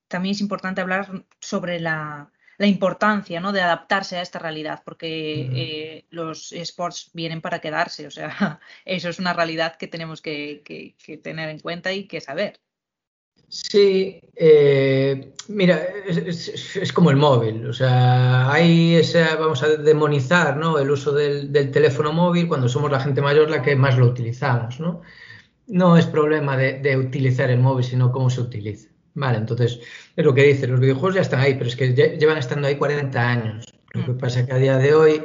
también 0.07 0.31
es 0.31 0.41
importante 0.41 0.81
hablar 0.81 1.25
sobre 1.39 1.79
la, 1.79 2.31
la 2.57 2.67
importancia 2.67 3.39
¿no? 3.39 3.51
de 3.51 3.61
adaptarse 3.61 4.17
a 4.17 4.21
esta 4.21 4.39
realidad, 4.39 4.81
porque 4.85 5.49
eh, 5.53 6.05
los 6.09 6.51
sports 6.53 7.11
vienen 7.13 7.41
para 7.41 7.59
quedarse, 7.59 8.07
o 8.07 8.11
sea, 8.11 8.59
eso 8.85 9.09
es 9.09 9.19
una 9.19 9.33
realidad 9.33 9.75
que 9.77 9.87
tenemos 9.87 10.21
que, 10.21 10.95
tener 11.23 11.49
en 11.49 11.59
cuenta 11.59 11.93
y 11.93 12.05
que 12.07 12.21
saber. 12.21 12.59
Sí, 13.47 14.19
eh, 14.35 15.33
mira, 15.49 15.79
es, 16.07 16.91
como 16.93 17.11
el 17.11 17.17
móvil, 17.17 17.67
o 17.67 17.73
sea, 17.73 18.51
hay 18.51 18.95
esa, 18.95 19.35
vamos 19.35 19.61
a 19.61 19.67
demonizar 19.67 20.57
¿no? 20.57 20.79
el 20.79 20.89
uso 20.89 21.11
del, 21.11 21.51
teléfono 21.71 22.11
móvil 22.11 22.47
cuando 22.47 22.67
somos 22.67 22.91
la 22.91 22.99
gente 22.99 23.21
mayor 23.21 23.49
la 23.49 23.61
que 23.61 23.75
más 23.75 23.97
lo 23.97 24.07
utilizamos, 24.07 24.79
¿no? 24.79 25.03
no 25.67 25.95
es 25.95 26.07
problema 26.07 26.57
de, 26.57 26.79
de, 26.79 26.97
utilizar 26.97 27.51
el 27.51 27.59
móvil, 27.59 27.85
sino 27.85 28.11
cómo 28.11 28.29
se 28.29 28.41
utiliza. 28.41 28.89
Vale, 29.15 29.37
entonces, 29.37 29.79
es 30.15 30.25
lo 30.25 30.33
que 30.33 30.43
dice, 30.43 30.67
los 30.67 30.79
videojuegos 30.79 31.15
ya 31.15 31.21
están 31.21 31.39
ahí, 31.39 31.55
pero 31.55 31.67
es 31.67 31.75
que 31.75 31.93
llevan 31.93 32.37
estando 32.37 32.67
ahí 32.67 32.75
40 32.75 33.29
años. 33.29 33.73
Lo 33.93 34.05
que 34.05 34.11
mm. 34.11 34.17
pasa 34.17 34.41
es 34.41 34.45
que 34.45 34.53
a 34.53 34.57
día 34.57 34.77
de 34.77 34.93
hoy 34.93 35.21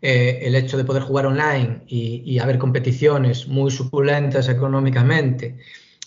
eh, 0.00 0.40
el 0.42 0.54
hecho 0.54 0.76
de 0.76 0.84
poder 0.84 1.02
jugar 1.02 1.26
online 1.26 1.82
y, 1.86 2.22
y, 2.24 2.38
haber 2.38 2.58
competiciones 2.58 3.46
muy 3.48 3.70
suculentas 3.70 4.48
económicamente 4.48 5.58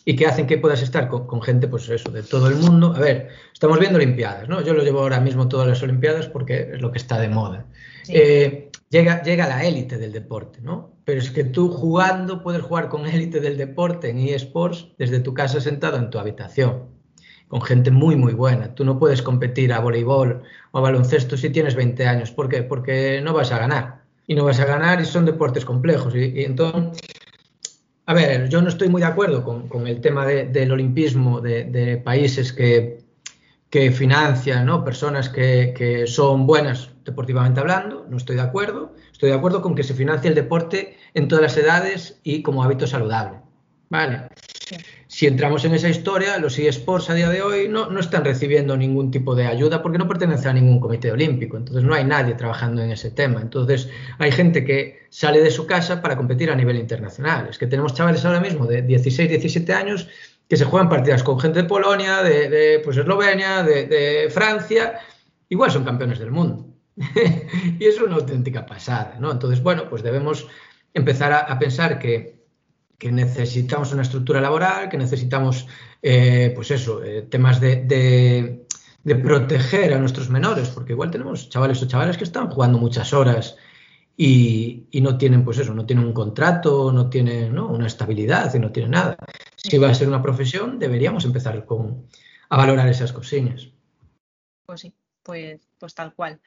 y 0.04 0.16
que 0.16 0.26
hacen 0.26 0.48
que 0.48 0.58
puedas 0.58 0.82
estar 0.82 1.08
con, 1.10 1.28
con, 1.28 1.42
gente, 1.42 1.68
pues 1.68 1.88
eso, 1.90 2.10
de 2.12 2.24
todo 2.24 2.48
el 2.48 2.56
mundo. 2.56 2.94
A 2.96 3.00
ver, 3.00 3.30
estamos 3.54 3.80
viendo 3.80 3.98
Olimpiadas, 3.98 4.50
¿no? 4.50 4.62
Yo 4.62 4.74
lo 4.74 4.84
llevo 4.84 5.02
ahora 5.02 5.20
mismo 5.20 5.48
todas 5.48 5.68
las 5.68 5.82
Olimpiadas 5.84 6.28
porque 6.28 6.72
es 6.74 6.82
lo 6.82 6.92
que 6.92 6.98
está 6.98 7.20
de 7.20 7.30
moda. 7.30 7.66
Sí. 8.04 8.14
Eh, 8.16 8.72
llega, 8.90 9.22
llega 9.22 9.48
la 9.48 9.66
élite 9.66 9.98
del 9.98 10.14
deporte, 10.14 10.60
¿no? 10.62 10.98
Pero 11.04 11.20
es 11.20 11.30
que 11.30 11.44
tú 11.44 11.70
jugando 11.70 12.42
puedes 12.42 12.62
jugar 12.62 12.90
con 12.90 13.06
élite 13.06 13.40
del 13.40 13.58
deporte 13.58 14.10
en 14.10 14.20
eSports 14.20 14.90
desde 14.98 15.20
tu 15.20 15.34
casa 15.34 15.60
sentado 15.60 15.98
en 15.98 16.10
tu 16.10 16.20
habitación, 16.20 16.97
con 17.48 17.62
gente 17.62 17.92
muy, 17.92 18.16
muy 18.16 18.34
buena. 18.34 18.76
Tú 18.76 18.84
no 18.84 19.00
puedes 19.00 19.22
competir 19.22 19.74
a 19.74 19.80
voleibol 19.80 20.44
o 20.72 20.78
a 20.78 20.82
baloncesto 20.82 21.38
si 21.38 21.50
tienes 21.50 21.76
20 21.76 22.06
años. 22.06 22.32
¿Por 22.32 22.50
qué? 22.50 22.64
Porque 22.64 23.22
no 23.24 23.34
vas 23.34 23.52
a 23.52 23.60
ganar. 23.60 24.02
Y 24.28 24.36
no 24.36 24.44
vas 24.44 24.60
a 24.60 24.66
ganar 24.66 25.00
y 25.02 25.06
son 25.06 25.26
deportes 25.26 25.64
complejos. 25.64 26.14
Y, 26.16 26.44
entonces 26.44 27.00
a 28.06 28.14
ver, 28.14 28.48
yo 28.48 28.62
no 28.62 28.70
estoy 28.70 28.88
muy 28.88 29.02
de 29.02 29.08
acuerdo 29.08 29.44
con, 29.44 29.86
el 29.86 30.00
tema 30.00 30.26
de, 30.26 30.46
del 30.46 30.72
olimpismo 30.72 31.42
de, 31.42 32.02
países 32.04 32.54
que, 32.54 33.00
que, 33.70 33.92
financian 33.92 34.66
¿no? 34.66 34.86
personas 34.86 35.28
que, 35.28 35.74
que, 35.76 36.08
son 36.08 36.48
buenas 36.48 36.90
deportivamente 37.04 37.60
hablando, 37.60 38.06
no 38.10 38.16
estoy 38.16 38.38
de 38.38 38.44
acuerdo. 38.44 38.96
Estoy 39.12 39.30
de 39.30 39.36
acuerdo 39.36 39.62
con 39.62 39.76
que 39.76 39.84
se 39.84 39.94
financie 39.94 40.30
el 40.30 40.36
deporte 40.36 40.98
en 41.14 41.28
todas 41.28 41.42
las 41.42 41.58
edades 41.58 42.20
y 42.24 42.44
como 42.44 42.64
hábito 42.64 42.88
saludable. 42.88 43.40
Vale. 43.90 44.28
Si 45.18 45.26
entramos 45.26 45.66
en 45.66 45.74
esa 45.74 45.90
historia, 45.90 46.38
los 46.38 46.60
eSports 46.60 47.10
a 47.10 47.16
día 47.16 47.28
de 47.30 47.42
hoy 47.42 47.68
no, 47.68 47.90
no, 47.90 48.00
están 48.00 48.24
recibiendo 48.24 48.78
ningún 48.78 49.10
tipo 49.10 49.34
de 49.34 49.48
ayuda 49.48 49.82
porque 49.82 49.98
no 49.98 50.08
pertenecen 50.08 50.50
a 50.50 50.54
ningún 50.54 50.80
comité 50.80 51.12
olímpico. 51.12 51.58
Entonces 51.58 51.84
no 51.84 51.96
hay 51.96 52.04
nadie 52.04 52.36
trabajando 52.36 52.84
en 52.84 52.92
ese 52.92 53.10
tema. 53.10 53.42
Entonces 53.42 53.90
hay 54.20 54.32
gente 54.32 54.64
que 54.64 55.00
sale 55.10 55.42
de 55.42 55.50
su 55.50 55.66
casa 55.66 56.04
para 56.04 56.16
competir 56.16 56.52
a 56.52 56.56
nivel 56.56 56.78
internacional. 56.78 57.48
Es 57.50 57.58
que 57.58 57.66
tenemos 57.66 57.96
chavales 57.96 58.24
ahora 58.26 58.40
mismo 58.40 58.68
de 58.68 58.84
16, 58.84 59.28
17 59.28 59.74
años 59.74 60.08
que 60.48 60.56
se 60.56 60.66
juegan 60.66 60.88
partidas 60.88 61.24
con 61.24 61.40
gente 61.40 61.64
de 61.64 61.68
Polonia, 61.68 62.22
de, 62.22 62.80
pues, 62.84 62.96
Eslovenia, 62.98 63.64
de, 63.64 64.30
Francia. 64.30 65.00
Igual 65.50 65.72
son 65.72 65.84
campeones 65.84 66.20
del 66.20 66.30
mundo. 66.30 66.68
y 67.80 67.84
es 67.84 68.00
una 68.00 68.18
auténtica 68.18 68.68
pasada. 68.68 69.18
¿no? 69.20 69.32
Entonces, 69.32 69.64
bueno, 69.64 69.90
pues 69.90 70.04
debemos 70.04 70.48
empezar 70.94 71.34
a 71.34 71.58
pensar 71.58 71.98
que 71.98 72.37
que 72.98 73.12
necesitamos 73.12 73.94
una 73.94 74.02
estructura 74.02 74.42
laboral, 74.42 74.90
que 74.90 74.98
necesitamos, 74.98 75.68
eh, 76.02 76.52
pues 76.56 76.72
eso, 76.72 77.04
eh, 77.04 77.24
temas 77.24 77.62
de, 77.62 77.86
de, 79.04 79.16
proteger 79.16 79.94
a 79.94 80.00
nuestros 80.00 80.30
menores, 80.30 80.70
porque 80.70 80.94
igual 80.94 81.12
tenemos 81.12 81.50
chavales 81.50 81.82
o 81.82 81.88
chavales 81.88 82.18
que 82.18 82.26
están 82.26 82.50
jugando 82.50 82.78
muchas 82.78 83.14
horas 83.14 83.56
y, 84.18 84.88
no 85.02 85.18
tienen, 85.18 85.46
pues 85.46 85.60
eso, 85.60 85.74
no 85.74 85.86
tienen 85.86 86.06
un 86.06 86.14
contrato, 86.14 86.92
no 86.92 87.10
tienen 87.10 87.58
una 87.58 87.88
estabilidad 87.88 88.54
y 88.54 88.60
no 88.60 88.72
tienen 88.72 88.92
nada. 88.92 89.16
Si 89.56 89.78
va 89.78 89.90
a 89.90 89.94
ser 89.94 90.08
una 90.08 90.22
profesión, 90.22 90.80
deberíamos 90.80 91.24
empezar 91.24 91.66
con, 91.66 92.08
a 92.50 92.58
valorar 92.58 92.90
esas 92.90 93.14
cosillas. 93.14 93.70
Pues 94.66 94.82
sí, 94.82 94.94
pues, 95.24 95.62
pues 95.78 95.94
tal 95.94 96.14
cual 96.14 96.42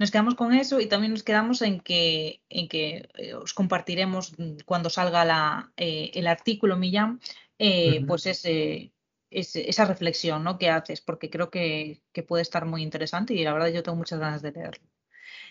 nos 0.00 0.10
quedamos 0.10 0.34
con 0.34 0.54
eso 0.54 0.80
y 0.80 0.86
también 0.86 1.12
nos 1.12 1.22
quedamos 1.22 1.60
en 1.60 1.78
que, 1.78 2.42
en 2.48 2.68
que 2.68 3.10
eh, 3.18 3.34
os 3.34 3.52
compartiremos 3.52 4.32
cuando 4.64 4.88
salga 4.88 5.26
la, 5.26 5.72
eh, 5.76 6.10
el 6.14 6.26
artículo, 6.26 6.78
Millán, 6.78 7.20
eh, 7.58 7.98
uh 7.98 8.02
-huh. 8.02 8.06
pues 8.06 8.24
ese, 8.24 8.94
ese, 9.30 9.68
esa 9.68 9.84
reflexión 9.84 10.42
¿no? 10.42 10.56
que 10.56 10.70
haces, 10.70 11.02
porque 11.02 11.28
creo 11.28 11.50
que, 11.50 12.00
que, 12.14 12.22
puede 12.22 12.40
estar 12.40 12.64
muy 12.64 12.82
interesante 12.82 13.34
y 13.34 13.44
la 13.44 13.52
verdad 13.52 13.68
yo 13.68 13.82
tengo 13.82 13.96
muchas 13.98 14.18
ganas 14.18 14.40
de 14.40 14.52
leerlo. 14.52 14.88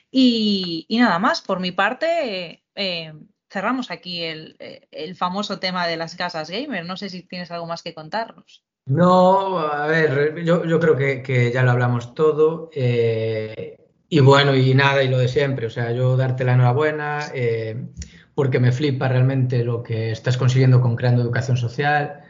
Y, 0.09 0.87
y 0.89 0.97
nada 0.97 1.19
más, 1.19 1.41
por 1.41 1.59
mi 1.59 1.71
parte, 1.71 2.63
eh, 2.73 3.13
cerramos 3.51 3.91
aquí 3.91 4.23
el, 4.23 4.57
el, 4.89 5.15
famoso 5.15 5.59
tema 5.59 5.85
de 5.85 5.97
las 5.97 6.15
casas 6.15 6.49
gamer. 6.49 6.85
No 6.87 6.97
sé 6.97 7.09
si 7.09 7.21
tienes 7.21 7.51
algo 7.51 7.67
más 7.67 7.83
que 7.83 7.93
contarnos. 7.93 8.65
No, 8.87 9.59
a 9.59 9.85
ver, 9.85 10.43
yo, 10.43 10.65
yo 10.65 10.79
creo 10.79 10.95
que, 10.95 11.21
que, 11.21 11.51
ya 11.51 11.61
lo 11.61 11.69
hablamos 11.69 12.15
todo. 12.15 12.71
Eh, 12.73 13.78
y 14.09 14.19
bueno, 14.21 14.55
y 14.55 14.73
nada, 14.73 15.03
y 15.03 15.07
lo 15.07 15.19
de 15.19 15.27
siempre, 15.27 15.67
o 15.67 15.69
sea, 15.69 15.91
yo 15.91 16.17
darte 16.17 16.43
la 16.43 16.53
enhorabuena, 16.53 17.27
eh, 17.33 17.85
porque 18.33 18.59
me 18.59 18.71
flipa 18.71 19.07
realmente 19.07 19.63
lo 19.63 19.83
que 19.83 20.11
estás 20.11 20.37
consiguiendo 20.37 20.81
con 20.81 20.95
creando 20.95 21.21
educación 21.21 21.57
social 21.57 22.21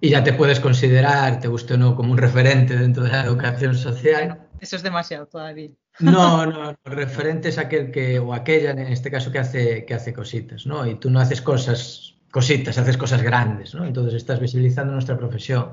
y 0.00 0.10
ya 0.10 0.22
te 0.22 0.32
puedes 0.32 0.60
considerar, 0.60 1.40
te 1.40 1.48
guste 1.48 1.74
o 1.74 1.76
no, 1.76 1.96
como 1.96 2.12
un 2.12 2.18
referente 2.18 2.76
dentro 2.76 3.04
de 3.04 3.10
la 3.10 3.24
educación 3.24 3.74
social. 3.74 4.46
Eso 4.60 4.76
es 4.76 4.82
demasiado 4.82 5.26
todavía. 5.26 5.70
No, 5.98 6.46
no, 6.46 6.76
referente 6.84 7.48
es 7.48 7.58
aquel 7.58 7.90
que, 7.90 8.18
o 8.18 8.32
aquella 8.34 8.70
en 8.70 8.80
este 8.80 9.10
caso 9.10 9.32
que 9.32 9.38
hace, 9.38 9.84
que 9.84 9.94
hace 9.94 10.12
cositas, 10.12 10.66
¿no? 10.66 10.86
Y 10.86 10.96
tú 10.96 11.10
no 11.10 11.18
haces 11.18 11.40
cosas, 11.40 12.14
cositas, 12.30 12.78
haces 12.78 12.96
cosas 12.96 13.22
grandes, 13.22 13.74
¿no? 13.74 13.84
Entonces 13.84 14.14
estás 14.14 14.38
visibilizando 14.38 14.92
nuestra 14.92 15.16
profesión 15.16 15.70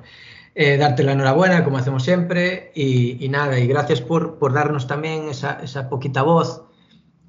eh, 0.53 0.77
darte 0.77 1.03
la 1.03 1.13
enhorabuena, 1.13 1.63
como 1.63 1.77
hacemos 1.77 2.03
siempre, 2.03 2.71
y, 2.75 3.23
y 3.23 3.29
nada, 3.29 3.57
y 3.59 3.67
gracias 3.67 4.01
por, 4.01 4.37
por 4.37 4.53
darnos 4.53 4.87
también 4.87 5.29
esa, 5.29 5.59
esa, 5.63 5.89
poquita 5.89 6.23
voz 6.23 6.65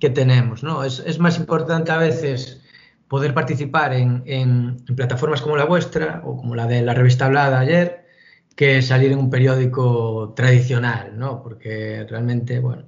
que 0.00 0.10
tenemos, 0.10 0.62
¿no? 0.64 0.82
Es, 0.84 1.00
es 1.06 1.18
más 1.20 1.38
importante 1.38 1.92
a 1.92 1.98
veces 1.98 2.60
poder 3.08 3.34
participar 3.34 3.92
en, 3.92 4.22
en, 4.26 4.82
en, 4.88 4.96
plataformas 4.96 5.42
como 5.42 5.56
la 5.56 5.66
vuestra 5.66 6.22
o 6.24 6.36
como 6.36 6.56
la 6.56 6.66
de 6.66 6.82
la 6.82 6.94
revista 6.94 7.26
Hablada 7.26 7.60
ayer, 7.60 8.06
que 8.56 8.82
salir 8.82 9.12
en 9.12 9.18
un 9.18 9.30
periódico 9.30 10.32
tradicional, 10.34 11.18
¿no? 11.18 11.42
Porque 11.42 12.04
realmente, 12.08 12.58
bueno, 12.58 12.84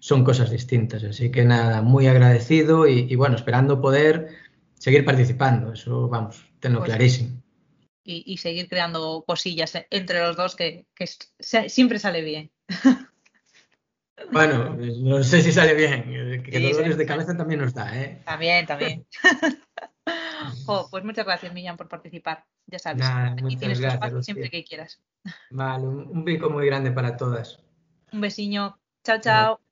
son 0.00 0.24
cosas 0.24 0.50
distintas. 0.50 1.04
Así 1.04 1.30
que 1.30 1.44
nada, 1.44 1.82
muy 1.82 2.08
agradecido 2.08 2.88
y, 2.88 3.06
y 3.08 3.14
bueno, 3.16 3.36
esperando 3.36 3.80
poder 3.80 4.28
seguir 4.74 5.04
participando. 5.04 5.72
Eso, 5.72 6.08
vamos, 6.08 6.44
tenlo 6.60 6.80
pues, 6.80 6.88
clarísimo 6.90 7.42
y, 8.08 8.22
y, 8.24 8.38
seguir 8.38 8.70
creando 8.70 9.22
cosillas 9.26 9.74
entre 9.90 10.20
los 10.20 10.34
dos 10.34 10.56
que, 10.56 10.86
que 10.94 11.06
siempre 11.68 11.98
sale 11.98 12.22
bien. 12.22 12.50
Bueno, 14.32 14.76
no 15.00 15.22
sé 15.22 15.42
si 15.42 15.52
sale 15.52 15.74
bien, 15.74 16.42
que 16.42 16.58
sí, 16.58 16.72
dolores 16.72 16.94
sí, 16.94 16.98
de 16.98 17.06
cabeza 17.06 17.36
también 17.36 17.60
nos 17.60 17.72
da, 17.72 17.96
¿eh? 17.96 18.20
También, 18.24 18.66
también. 18.66 19.06
oh, 20.66 20.88
pues 20.90 21.04
muchas 21.04 21.24
gracias, 21.24 21.52
Millán, 21.52 21.76
por 21.76 21.88
participar. 21.88 22.44
Ya 22.66 22.80
sabes, 22.80 23.06
aquí 23.06 23.56
tienes 23.56 23.78
gracias, 23.78 23.94
espacio 23.94 24.22
siempre 24.24 24.50
que 24.50 24.64
quieras. 24.64 25.00
Vale, 25.50 25.86
un, 25.86 26.08
un 26.08 26.24
bico 26.24 26.50
muy 26.50 26.66
grande 26.66 26.90
para 26.90 27.16
todas. 27.16 27.62
Un 28.12 28.20
besiño. 28.20 28.76
Chao, 29.04 29.20
chao. 29.20 29.67